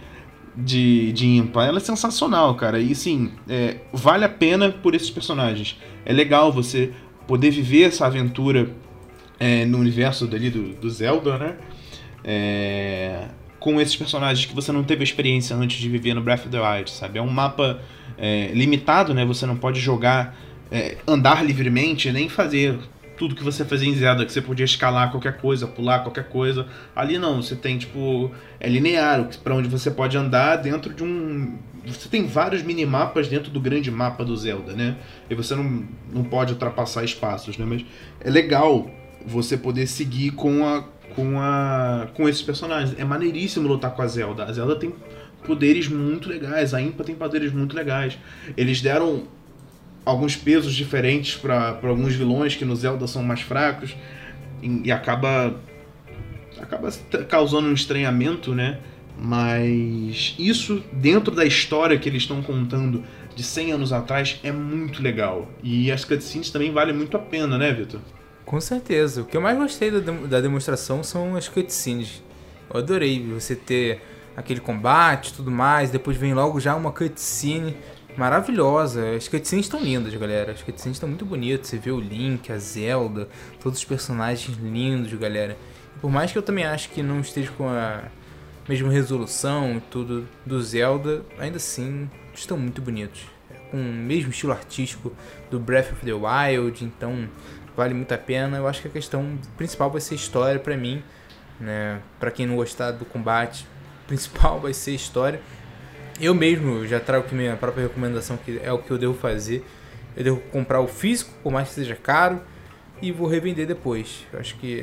de, 0.57 1.12
de 1.12 1.27
Impa. 1.27 1.65
Ela 1.65 1.79
é 1.79 1.81
sensacional, 1.81 2.55
cara. 2.55 2.79
E 2.79 2.95
sim, 2.95 3.33
é, 3.49 3.77
vale 3.93 4.25
a 4.25 4.29
pena 4.29 4.71
por 4.71 4.95
esses 4.95 5.11
personagens. 5.11 5.79
É 6.05 6.12
legal 6.12 6.53
você 6.53 6.93
poder 7.27 7.51
viver 7.51 7.85
essa 7.85 8.07
aventura 8.07 8.71
é, 9.38 9.65
no 9.65 9.79
universo 9.79 10.27
dali 10.27 10.51
do, 10.51 10.75
do 10.75 10.91
Zelda, 10.91 11.38
né? 11.38 11.57
É, 12.25 13.29
com 13.59 13.81
esses 13.81 13.97
personagens 13.97 14.45
que 14.47 14.55
você 14.55 14.73
não 14.73 14.83
teve 14.83 15.05
experiência 15.05 15.55
antes 15.57 15.79
de 15.79 15.88
viver 15.88 16.15
no 16.15 16.21
Breath 16.21 16.41
of 16.41 16.49
the 16.49 16.61
Wild, 16.61 16.91
sabe? 16.91 17.19
É 17.19 17.23
um 17.23 17.31
mapa 17.31 17.81
é, 18.19 18.51
limitado, 18.53 19.15
né? 19.15 19.25
Você 19.25 19.47
não 19.47 19.57
pode 19.57 19.81
jogar, 19.81 20.37
é, 20.71 20.97
andar 21.07 21.45
livremente, 21.45 22.11
nem 22.11 22.29
fazer 22.29 22.79
tudo 23.16 23.35
que 23.35 23.44
você 23.44 23.64
fazia 23.64 23.88
em 23.88 23.94
Zelda, 23.94 24.25
que 24.25 24.33
você 24.33 24.40
podia 24.40 24.64
escalar 24.64 25.11
qualquer 25.11 25.38
coisa, 25.38 25.66
pular 25.66 26.01
qualquer 26.01 26.29
coisa. 26.29 26.66
Ali 26.94 27.18
não, 27.18 27.42
você 27.42 27.55
tem 27.55 27.79
tipo 27.79 28.31
é 28.59 28.68
linear, 28.68 29.29
para 29.42 29.55
onde 29.55 29.68
você 29.68 29.90
pode 29.90 30.16
andar 30.16 30.57
dentro 30.57 30.92
de 30.92 31.03
um 31.03 31.59
você 31.85 32.09
tem 32.09 32.27
vários 32.27 32.62
minimapas 32.62 33.27
dentro 33.27 33.51
do 33.51 33.61
grande 33.61 33.90
mapa 33.90 34.25
do 34.25 34.37
Zelda, 34.37 34.72
né? 34.72 34.96
E 35.29 35.35
você 35.35 35.55
não, 35.55 35.85
não 36.12 36.22
pode 36.22 36.53
ultrapassar 36.53 37.05
espaços, 37.05 37.59
né? 37.59 37.64
Mas 37.68 37.85
é 38.20 38.31
legal 38.31 38.88
você 39.27 39.57
poder 39.57 39.87
seguir 39.87 40.33
com 40.33 40.64
a 40.64 40.85
com 41.14 41.40
a 41.40 42.09
com 42.14 42.29
esses 42.29 42.42
personagens. 42.42 42.98
É 42.98 43.05
maneiríssimo 43.05 43.68
lutar 43.68 43.90
com 43.92 44.03
a 44.03 44.07
Zelda. 44.07 44.44
A 44.44 44.53
Zelda 44.53 44.77
tem 44.77 44.94
poderes 45.44 45.88
muito 45.88 46.29
legais, 46.29 46.72
a 46.72 46.81
Impa 46.81 47.03
tem 47.05 47.14
poderes 47.14 47.53
muito 47.53 47.75
legais. 47.75 48.18
Eles 48.57 48.81
deram 48.81 49.25
alguns 50.05 50.37
pesos 50.37 50.75
diferentes 50.75 51.37
para 51.37 51.79
alguns 51.83 52.15
vilões 52.15 52.55
que 52.55 52.65
no 52.65 52.75
Zelda 52.75 53.07
são 53.07 53.23
mais 53.23 53.41
fracos 53.41 53.95
e, 54.62 54.83
e 54.85 54.93
acaba 54.93 55.55
acaba 56.61 56.91
causando 57.29 57.69
um 57.69 57.73
estranhamento, 57.73 58.55
né? 58.55 58.79
Mas 59.19 60.35
isso 60.38 60.83
dentro 60.93 61.35
da 61.35 61.45
história 61.45 61.99
que 61.99 62.09
eles 62.09 62.23
estão 62.23 62.43
contando 62.43 63.05
de 63.35 63.43
100 63.43 63.73
anos 63.73 63.93
atrás 63.93 64.41
é 64.43 64.51
muito 64.51 65.03
legal. 65.03 65.49
E 65.62 65.91
as 65.91 66.05
cutscenes 66.05 66.51
também 66.51 66.73
valem 66.73 66.95
muito 66.95 67.17
a 67.17 67.21
pena, 67.21 67.59
né, 67.59 67.73
Vitor? 67.73 68.01
Com 68.45 68.61
certeza. 68.61 69.23
O 69.23 69.25
que 69.25 69.37
eu 69.37 69.41
mais 69.41 69.57
gostei 69.57 69.91
da 69.91 70.41
demonstração 70.41 71.03
são 71.03 71.37
as 71.37 71.49
cutscenes. 71.49 72.23
Eu 72.73 72.81
adorei 72.81 73.25
você 73.27 73.55
ter 73.55 74.01
aquele 74.37 74.61
combate 74.61 75.29
e 75.29 75.35
tudo 75.35 75.51
mais. 75.51 75.91
Depois 75.91 76.17
vem 76.17 76.35
logo 76.35 76.59
já 76.59 76.75
uma 76.75 76.91
cutscene 76.91 77.77
maravilhosa. 78.16 79.16
As 79.16 79.29
cutscenes 79.29 79.66
estão 79.66 79.81
lindas, 79.81 80.14
galera. 80.14 80.53
As 80.53 80.62
cutscenes 80.62 80.96
estão 80.96 81.09
muito 81.09 81.25
bonitas. 81.25 81.68
Você 81.68 81.79
vê 81.79 81.90
o 81.90 82.01
Link, 82.01 82.51
a 82.53 82.59
Zelda, 82.59 83.29
todos 83.62 83.79
os 83.79 83.85
personagens 83.85 84.57
lindos, 84.59 85.12
galera. 85.14 85.57
Por 86.01 86.11
mais 86.11 86.33
que 86.33 86.38
eu 86.38 86.42
também 86.42 86.64
acho 86.64 86.90
que 86.90 87.03
não 87.03 87.20
esteja 87.20 87.51
com 87.53 87.68
a 87.68 88.03
mesma 88.68 88.90
resolução 88.90 89.77
e 89.77 89.81
tudo 89.81 90.27
do 90.44 90.61
Zelda, 90.62 91.22
ainda 91.38 91.57
assim 91.57 92.11
estão 92.35 92.57
muito 92.57 92.81
bonitos. 92.81 93.22
Com 93.70 93.79
o 93.79 93.92
mesmo 93.92 94.31
estilo 94.31 94.53
artístico 94.53 95.12
do 95.51 95.59
Breath 95.59 95.92
of 95.92 96.05
the 96.05 96.12
Wild, 96.12 96.85
então 96.85 97.29
vale 97.77 97.94
muito 97.94 98.12
a 98.12 98.18
pena. 98.18 98.59
Eu 98.59 98.66
acho 98.66 98.83
que 98.83 98.88
a 98.88 98.90
questão 98.90 99.38
principal 99.57 99.90
vai 99.90 100.01
ser 100.01 100.14
história 100.14 100.61
pra 100.61 100.77
mim, 100.77 101.03
né? 101.59 102.01
Para 102.20 102.31
quem 102.31 102.46
não 102.46 102.57
gostar 102.57 102.90
do 102.92 103.05
combate, 103.05 103.66
principal 104.07 104.61
vai 104.61 104.75
ser 104.75 104.92
história. 104.92 105.40
Eu 106.20 106.35
mesmo 106.35 106.87
já 106.87 107.01
trago 107.01 107.25
aqui 107.25 107.35
minha 107.35 107.57
própria 107.57 107.85
recomendação, 107.85 108.37
que 108.37 108.61
é 108.62 108.72
o 108.72 108.79
que 108.79 108.90
eu 108.90 108.98
devo 108.98 109.14
fazer. 109.14 109.64
Eu 110.16 110.25
devo 110.25 110.40
comprar 110.53 110.81
o 110.81 110.87
físico, 110.87 111.31
por 111.42 111.51
mais 111.51 111.68
que 111.68 111.75
seja 111.75 111.96
caro, 111.96 112.40
e 113.01 113.11
vou 113.11 113.27
revender 113.27 113.66
depois. 113.66 114.27
Eu 114.33 114.38
acho 114.38 114.57
que 114.57 114.81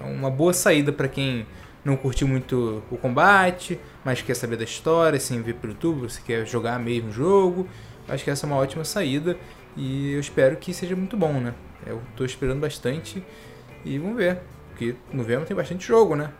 é 0.00 0.04
uma 0.04 0.30
boa 0.30 0.52
saída 0.52 0.92
para 0.92 1.06
quem 1.06 1.46
não 1.84 1.96
curtiu 1.96 2.26
muito 2.26 2.82
o 2.90 2.96
combate, 2.96 3.78
mas 4.04 4.22
quer 4.22 4.34
saber 4.34 4.56
da 4.56 4.64
história, 4.64 5.20
sem 5.20 5.42
ver 5.42 5.54
pelo 5.54 5.74
YouTube, 5.74 6.00
você 6.00 6.20
quer 6.24 6.46
jogar 6.46 6.78
mesmo 6.80 7.10
o 7.10 7.12
jogo. 7.12 7.68
Acho 8.08 8.24
que 8.24 8.30
essa 8.30 8.46
é 8.46 8.48
uma 8.48 8.56
ótima 8.56 8.84
saída 8.84 9.36
e 9.76 10.12
eu 10.12 10.20
espero 10.20 10.56
que 10.56 10.72
seja 10.72 10.96
muito 10.96 11.16
bom, 11.16 11.34
né? 11.34 11.54
Eu 11.86 12.00
tô 12.16 12.24
esperando 12.24 12.60
bastante 12.60 13.22
e 13.84 13.98
vamos 13.98 14.16
ver, 14.16 14.38
porque 14.70 14.94
novembro 15.12 15.44
tem 15.44 15.56
bastante 15.56 15.86
jogo, 15.86 16.16
né? 16.16 16.30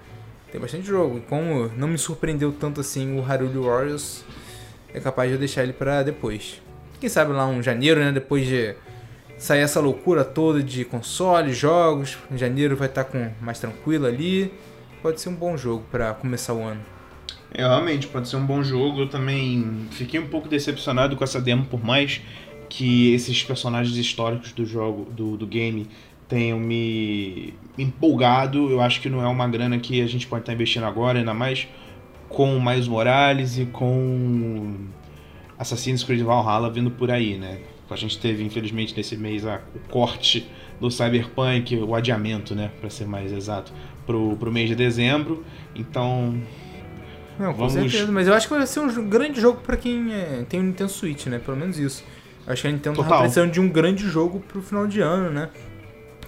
Tem 0.55 0.61
bastante 0.61 0.87
jogo. 0.87 1.19
E 1.19 1.21
como 1.23 1.69
não 1.77 1.89
me 1.89 1.99
surpreendeu 1.99 2.53
tanto 2.53 2.81
assim 2.81 3.19
o 3.19 3.25
Haruli 3.29 3.59
Warriors, 3.59 4.25
é 4.95 5.01
capaz 5.01 5.29
de 5.29 5.35
eu 5.35 5.39
deixar 5.41 5.65
ele 5.65 5.73
pra 5.73 6.05
depois. 6.05 6.63
Quem 7.01 7.09
sabe 7.09 7.33
lá 7.33 7.45
um 7.45 7.61
janeiro, 7.61 7.99
né? 7.99 8.13
Depois 8.13 8.47
de 8.47 8.73
sair 9.37 9.63
essa 9.63 9.81
loucura 9.81 10.25
toda 10.25 10.63
de 10.63 10.85
consoles, 10.85 11.57
jogos. 11.57 12.17
Em 12.31 12.39
janeiro 12.39 12.77
vai 12.77 12.87
estar 12.87 13.03
com 13.03 13.33
mais 13.41 13.59
tranquilo 13.59 14.07
ali. 14.07 14.55
Pode 15.03 15.21
ser 15.21 15.29
um 15.29 15.35
bom 15.35 15.57
jogo 15.57 15.85
pra 15.91 16.15
começar 16.15 16.55
o 16.55 16.63
ano. 16.63 16.81
É, 17.53 17.63
realmente, 17.63 18.07
pode 18.07 18.29
ser 18.29 18.37
um 18.37 18.47
bom 18.47 18.63
jogo. 18.63 19.01
Eu 19.01 19.09
também 19.09 19.89
fiquei 19.91 20.21
um 20.21 20.29
pouco 20.29 20.49
decepcionado 20.49 21.17
com 21.17 21.25
essa 21.25 21.41
demo, 21.41 21.65
por 21.65 21.85
mais 21.85 22.21
que 22.69 23.13
esses 23.13 23.43
personagens 23.43 23.97
históricos 23.97 24.53
do 24.53 24.65
jogo, 24.65 25.11
do, 25.11 25.37
do 25.37 25.49
game, 25.49 25.89
tenham 26.29 26.59
me 26.59 27.55
empolgado. 27.79 28.71
Eu 28.71 28.81
acho 28.81 29.01
que 29.01 29.09
não 29.09 29.23
é 29.23 29.27
uma 29.29 29.47
grana 29.49 29.79
que 29.79 30.01
a 30.01 30.07
gente 30.07 30.27
pode 30.27 30.43
estar 30.43 30.53
investindo 30.53 30.85
agora, 30.85 31.19
ainda 31.19 31.35
mais 31.35 31.67
com 32.29 32.57
o 32.57 32.65
Miles 32.65 32.89
Morales 32.89 33.59
e 33.59 33.67
com 33.67 34.75
Assassin's 35.59 36.03
Creed 36.03 36.23
Valhalla 36.23 36.71
vindo 36.71 36.91
por 36.91 37.11
aí, 37.11 37.37
né? 37.39 37.59
A 37.91 37.97
gente 37.97 38.19
teve, 38.19 38.43
infelizmente, 38.43 38.93
nesse 38.97 39.17
mês 39.17 39.47
a- 39.47 39.61
o 39.75 39.79
corte 39.89 40.49
do 40.81 40.91
Cyberpunk, 40.91 41.77
o 41.77 41.95
adiamento, 41.95 42.55
né? 42.55 42.71
Pra 42.81 42.91
ser 42.91 43.07
mais 43.07 43.31
exato, 43.33 43.73
pro, 44.05 44.37
pro 44.37 44.51
mês 44.51 44.69
de 44.69 44.75
dezembro. 44.75 45.45
Então, 45.77 46.35
Não, 47.39 47.53
com 47.53 47.59
Vamos- 47.69 47.73
certeza. 47.75 48.11
Mas 48.13 48.27
eu 48.29 48.35
acho 48.35 48.47
que 48.49 48.55
vai 48.55 48.67
ser 48.67 48.81
um 48.81 49.09
grande 49.09 49.41
jogo 49.41 49.61
pra 49.61 49.77
quem 49.77 50.13
é, 50.13 50.45
tem 50.49 50.61
o 50.61 50.63
Nintendo 50.63 50.91
Switch, 50.91 51.27
né? 51.27 51.39
Pelo 51.39 51.57
menos 51.57 51.79
isso. 51.79 52.05
Eu 52.47 52.53
acho 52.53 52.63
que 52.63 52.69
a 52.69 52.71
Nintendo 52.73 52.97
Total. 52.97 53.09
tava 53.11 53.23
precisando 53.23 53.51
de 53.53 53.61
um 53.61 53.69
grande 53.69 54.05
jogo 54.09 54.39
pro 54.41 54.63
final 54.63 54.87
de 54.87 55.01
ano, 55.01 55.31
né? 55.31 55.49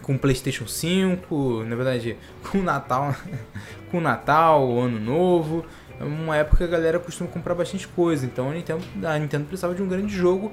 Com 0.06 0.16
PlayStation 0.16 0.68
5, 0.68 1.64
na 1.64 1.74
verdade, 1.74 2.16
com 2.48 2.58
o 2.58 2.62
Natal, 2.62 3.12
com 3.90 3.98
o 3.98 4.00
Natal, 4.00 4.64
o 4.64 4.80
Ano 4.80 5.00
Novo. 5.00 5.66
É 5.98 6.04
uma 6.04 6.36
época 6.36 6.58
que 6.58 6.64
a 6.64 6.68
galera 6.68 7.00
costuma 7.00 7.28
comprar 7.28 7.56
bastante 7.56 7.88
coisa. 7.88 8.24
Então 8.24 8.48
a 8.48 8.54
Nintendo, 8.54 8.84
a 9.04 9.18
Nintendo 9.18 9.46
precisava 9.46 9.74
de 9.74 9.82
um 9.82 9.88
grande 9.88 10.14
jogo. 10.14 10.52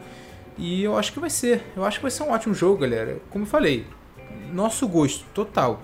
E 0.57 0.83
eu 0.83 0.97
acho 0.97 1.13
que 1.13 1.19
vai 1.19 1.29
ser. 1.29 1.61
Eu 1.75 1.85
acho 1.85 1.99
que 1.99 2.01
vai 2.01 2.09
ser 2.09 2.23
um 2.23 2.31
ótimo 2.31 2.55
jogo, 2.55 2.79
galera. 2.79 3.19
Como 3.29 3.43
eu 3.43 3.47
falei, 3.47 3.85
nosso 4.51 4.87
gosto 4.87 5.23
total. 5.35 5.83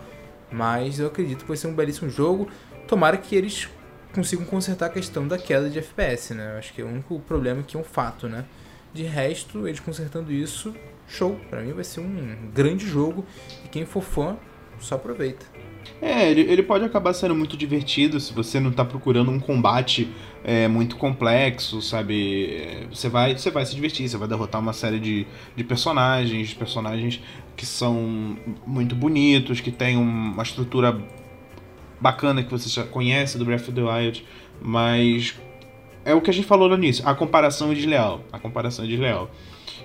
Mas 0.51 0.99
eu 0.99 1.05
acredito 1.05 1.41
que 1.41 1.47
vai 1.47 1.57
ser 1.57 1.67
um 1.67 1.73
belíssimo 1.75 2.09
jogo. 2.09 2.49
Tomara 2.87 3.17
que 3.17 3.35
eles 3.35 3.69
consigam 4.15 4.45
consertar 4.45 4.87
a 4.87 4.89
questão 4.89 5.27
da 5.27 5.37
queda 5.37 5.69
de 5.69 5.77
FPS, 5.77 6.33
né? 6.33 6.53
Eu 6.53 6.57
acho 6.57 6.73
que 6.73 6.81
é 6.81 6.83
o 6.83 6.87
único 6.87 7.19
problema 7.19 7.61
que 7.61 7.77
é 7.77 7.79
um 7.79 7.83
fato, 7.83 8.27
né? 8.27 8.45
De 8.91 9.03
resto, 9.03 9.67
eles 9.67 9.79
consertando 9.79 10.31
isso, 10.31 10.73
show. 11.09 11.39
Pra 11.49 11.61
mim 11.61 11.73
vai 11.73 11.83
ser 11.83 11.99
um 12.01 12.35
grande 12.53 12.87
jogo. 12.87 13.25
E 13.65 13.67
quem 13.69 13.85
for 13.85 14.01
fã, 14.01 14.37
só 14.79 14.95
aproveita. 14.95 15.45
É, 16.01 16.29
ele, 16.29 16.41
ele 16.41 16.61
pode 16.63 16.85
acabar 16.85 17.13
sendo 17.13 17.33
muito 17.35 17.57
divertido 17.57 18.19
se 18.19 18.31
você 18.33 18.59
não 18.59 18.71
tá 18.71 18.85
procurando 18.85 19.31
um 19.31 19.39
combate 19.39 20.09
é, 20.43 20.67
muito 20.67 20.95
complexo, 20.97 21.81
sabe? 21.81 22.45
É, 22.53 22.85
Você 22.89 23.09
vai, 23.09 23.35
você 23.37 23.49
vai 23.49 23.65
se 23.65 23.73
divertir, 23.75 24.07
você 24.07 24.17
vai 24.17 24.27
derrotar 24.27 24.61
uma 24.61 24.71
série 24.73 24.99
de, 24.99 25.25
de 25.55 25.63
personagens, 25.63 26.53
personagens 26.53 27.21
que 27.55 27.65
são 27.65 28.37
muito 28.65 28.95
bonitos, 28.95 29.59
que 29.61 29.71
um- 29.97 30.31
uma 30.33 30.43
estrutura 30.43 30.97
bacana 31.99 32.43
que 32.43 32.51
você 32.51 32.69
já 32.69 32.83
conhece 32.83 33.37
do 33.37 33.43
Breath 33.45 33.63
of 33.67 33.71
the 33.73 33.81
Wild, 33.81 34.25
mas 34.61 35.35
é 36.05 36.13
o 36.13 36.21
que 36.21 36.29
a 36.29 36.33
gente 36.33 36.47
falou 36.47 36.69
no 36.69 36.75
início, 36.75 37.07
a 37.07 37.13
comparação 37.13 37.71
é 37.71 37.75
desleal. 37.75 38.21
A 38.31 38.39
comparação 38.39 38.85
é 38.85 38.87
desleal. 38.87 39.29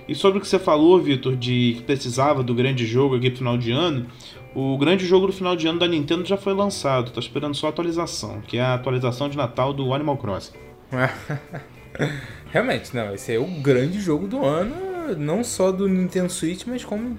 E 0.07 0.13
sobre 0.13 0.37
o 0.37 0.41
que 0.41 0.47
você 0.47 0.59
falou, 0.59 0.99
Vitor, 1.01 1.35
de 1.35 1.75
que 1.77 1.83
precisava 1.83 2.43
do 2.43 2.53
grande 2.53 2.85
jogo 2.85 3.15
aqui 3.15 3.29
pro 3.29 3.39
final 3.39 3.57
de 3.57 3.71
ano, 3.71 4.07
o 4.53 4.77
grande 4.77 5.05
jogo 5.05 5.27
do 5.27 5.33
final 5.33 5.55
de 5.55 5.67
ano 5.67 5.79
da 5.79 5.87
Nintendo 5.87 6.23
já 6.25 6.37
foi 6.37 6.53
lançado, 6.53 7.11
tô 7.11 7.19
esperando 7.19 7.55
só 7.55 7.67
a 7.67 7.69
atualização, 7.69 8.41
que 8.41 8.57
é 8.57 8.61
a 8.61 8.75
atualização 8.75 9.27
de 9.27 9.35
Natal 9.35 9.73
do 9.73 9.93
Animal 9.93 10.17
Crossing. 10.17 10.53
Realmente, 12.51 12.95
não, 12.95 13.13
esse 13.13 13.33
é 13.33 13.39
o 13.39 13.45
grande 13.45 13.99
jogo 13.99 14.27
do 14.27 14.45
ano, 14.45 14.75
não 15.17 15.43
só 15.43 15.71
do 15.71 15.87
Nintendo 15.87 16.31
Switch, 16.31 16.65
mas 16.67 16.85
como 16.85 17.17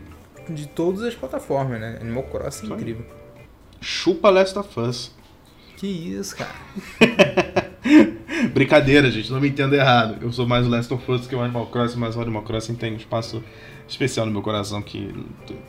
de 0.49 0.69
todas 0.69 1.03
as 1.03 1.15
plataformas, 1.15 1.81
né? 1.81 1.99
Animal 2.01 2.23
Crossing 2.25 2.71
é 2.71 2.75
incrível. 2.75 3.07
Chupa 3.81 4.31
Last 4.31 4.59
of 4.59 4.81
Us. 4.81 5.15
Que 5.77 5.87
isso, 5.87 6.37
cara. 6.37 6.55
Brincadeira, 8.57 9.11
gente, 9.11 9.31
não 9.31 9.39
me 9.39 9.51
entenda 9.51 9.77
errado. 9.77 10.17
Eu 10.23 10.33
sou 10.33 10.49
mais 10.49 10.67
o 10.67 10.71
Last 10.71 10.91
of 10.95 11.13
Us 11.13 11.27
que 11.27 11.35
o 11.35 11.43
Animal 11.43 11.67
Crossing, 11.67 11.99
mas 11.99 12.17
o 12.17 12.23
Animal 12.23 12.43
Crossing 12.43 12.75
tem 12.75 12.95
um 12.95 12.97
espaço 12.97 13.45
especial 13.87 14.25
no 14.25 14.33
meu 14.33 14.41
coração 14.41 14.81
que 14.81 15.15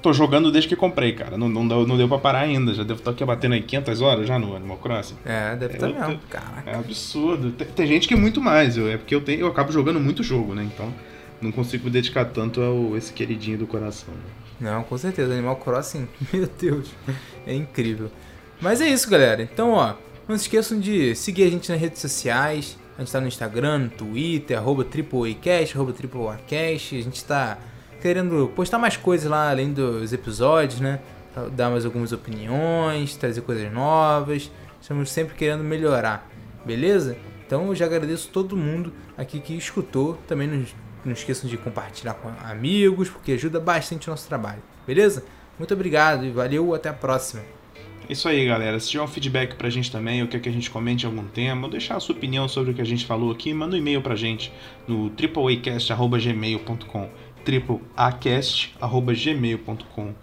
tô 0.01 0.13
jogando 0.13 0.49
desde 0.49 0.69
que 0.69 0.75
comprei, 0.77 1.11
cara. 1.11 1.37
Não, 1.37 1.49
não, 1.49 1.67
deu, 1.67 1.85
não 1.85 1.97
deu 1.97 2.07
pra 2.07 2.17
parar 2.17 2.39
ainda. 2.39 2.73
Já 2.73 2.83
devo 2.83 2.99
estar 2.99 3.11
aqui 3.11 3.25
batendo 3.25 3.55
aí 3.55 3.61
500 3.61 4.01
horas 4.01 4.25
já 4.25 4.39
no 4.39 4.55
Animal 4.55 4.77
Crossing. 4.77 5.17
É, 5.25 5.53
deve 5.57 5.73
estar 5.73 5.91
tá 5.91 6.07
mesmo, 6.07 6.21
cara. 6.29 6.63
É 6.65 6.75
absurdo. 6.75 7.51
Tem, 7.51 7.67
tem, 7.67 7.87
gente 7.87 8.07
que 8.07 8.13
é 8.13 8.17
muito 8.17 8.39
mais. 8.39 8.77
Eu, 8.77 8.87
é 8.87 8.95
porque 8.95 9.13
eu, 9.13 9.19
tenho, 9.19 9.41
eu 9.41 9.47
acabo 9.47 9.69
jogando 9.69 9.99
muito 9.99 10.23
jogo, 10.23 10.55
né? 10.55 10.63
Então 10.63 10.93
não 11.41 11.51
consigo 11.51 11.83
me 11.83 11.89
dedicar 11.89 12.23
tanto 12.23 12.61
a 12.61 12.97
esse 12.97 13.11
queridinho 13.11 13.57
do 13.57 13.67
coração. 13.67 14.13
Né? 14.13 14.71
Não, 14.71 14.83
com 14.83 14.97
certeza. 14.97 15.33
Animal 15.33 15.57
Crossing, 15.57 16.07
meu 16.31 16.49
Deus, 16.57 16.89
é 17.45 17.53
incrível. 17.53 18.09
Mas 18.61 18.79
é 18.79 18.87
isso, 18.87 19.09
galera. 19.09 19.43
Então, 19.43 19.71
ó, 19.71 19.93
não 20.27 20.37
se 20.37 20.43
esqueçam 20.43 20.79
de 20.79 21.15
seguir 21.15 21.43
a 21.43 21.49
gente 21.49 21.71
nas 21.71 21.79
redes 21.79 22.01
sociais. 22.01 22.77
A 22.97 23.01
gente 23.01 23.11
tá 23.11 23.21
no 23.21 23.27
Instagram, 23.27 23.77
no 23.79 23.89
Twitter, 23.89 24.57
arroba 24.57 24.83
AAAcast, 24.83 25.75
arroba 25.75 25.93
AAAcast. 25.93 26.97
A 26.97 27.01
gente 27.01 27.23
tá 27.23 27.57
querendo 28.01 28.51
postar 28.55 28.77
mais 28.77 28.97
coisas 28.97 29.29
lá 29.29 29.49
além 29.49 29.71
dos 29.71 30.11
episódios, 30.11 30.79
né? 30.79 30.99
Dar 31.53 31.69
mais 31.69 31.85
algumas 31.85 32.11
opiniões, 32.11 33.15
trazer 33.15 33.41
coisas 33.41 33.71
novas. 33.71 34.51
Estamos 34.81 35.09
sempre 35.09 35.35
querendo 35.35 35.63
melhorar, 35.63 36.29
beleza? 36.65 37.17
Então 37.45 37.67
eu 37.67 37.75
já 37.75 37.85
agradeço 37.85 38.29
todo 38.29 38.57
mundo 38.57 38.91
aqui 39.17 39.39
que 39.39 39.55
escutou. 39.55 40.17
Também 40.27 40.47
não, 40.47 40.65
não 41.05 41.13
esqueçam 41.13 41.49
de 41.49 41.57
compartilhar 41.57 42.15
com 42.15 42.29
amigos, 42.43 43.09
porque 43.09 43.33
ajuda 43.33 43.59
bastante 43.59 44.07
o 44.07 44.11
nosso 44.11 44.27
trabalho, 44.27 44.61
beleza? 44.85 45.23
Muito 45.57 45.73
obrigado 45.73 46.25
e 46.25 46.31
valeu, 46.31 46.73
até 46.73 46.89
a 46.89 46.93
próxima. 46.93 47.56
Isso 48.09 48.27
aí, 48.29 48.45
galera. 48.45 48.79
Se 48.79 48.89
tiver 48.89 49.03
um 49.03 49.07
feedback 49.07 49.55
pra 49.55 49.69
gente 49.69 49.91
também, 49.91 50.21
ou 50.21 50.27
quer 50.27 50.39
que 50.39 50.47
a 50.47 50.51
gente 50.51 50.69
comente 50.69 51.05
algum 51.05 51.25
tema, 51.25 51.65
ou 51.65 51.71
deixar 51.71 51.97
a 51.97 51.99
sua 51.99 52.15
opinião 52.15 52.47
sobre 52.47 52.71
o 52.71 52.73
que 52.73 52.81
a 52.81 52.85
gente 52.85 53.05
falou 53.05 53.29
aqui, 53.31 53.53
manda 53.53 53.75
um 53.75 53.79
e-mail 53.79 54.01
pra 54.01 54.15
gente 54.15 54.49
no 54.87 55.09
tripleacast.gmail.com 55.09 57.09
tripleacast.gmail.com 57.43 60.13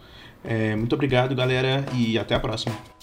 é, 0.42 0.74
Muito 0.76 0.94
obrigado, 0.94 1.34
galera, 1.34 1.84
e 1.94 2.18
até 2.18 2.34
a 2.34 2.40
próxima. 2.40 2.93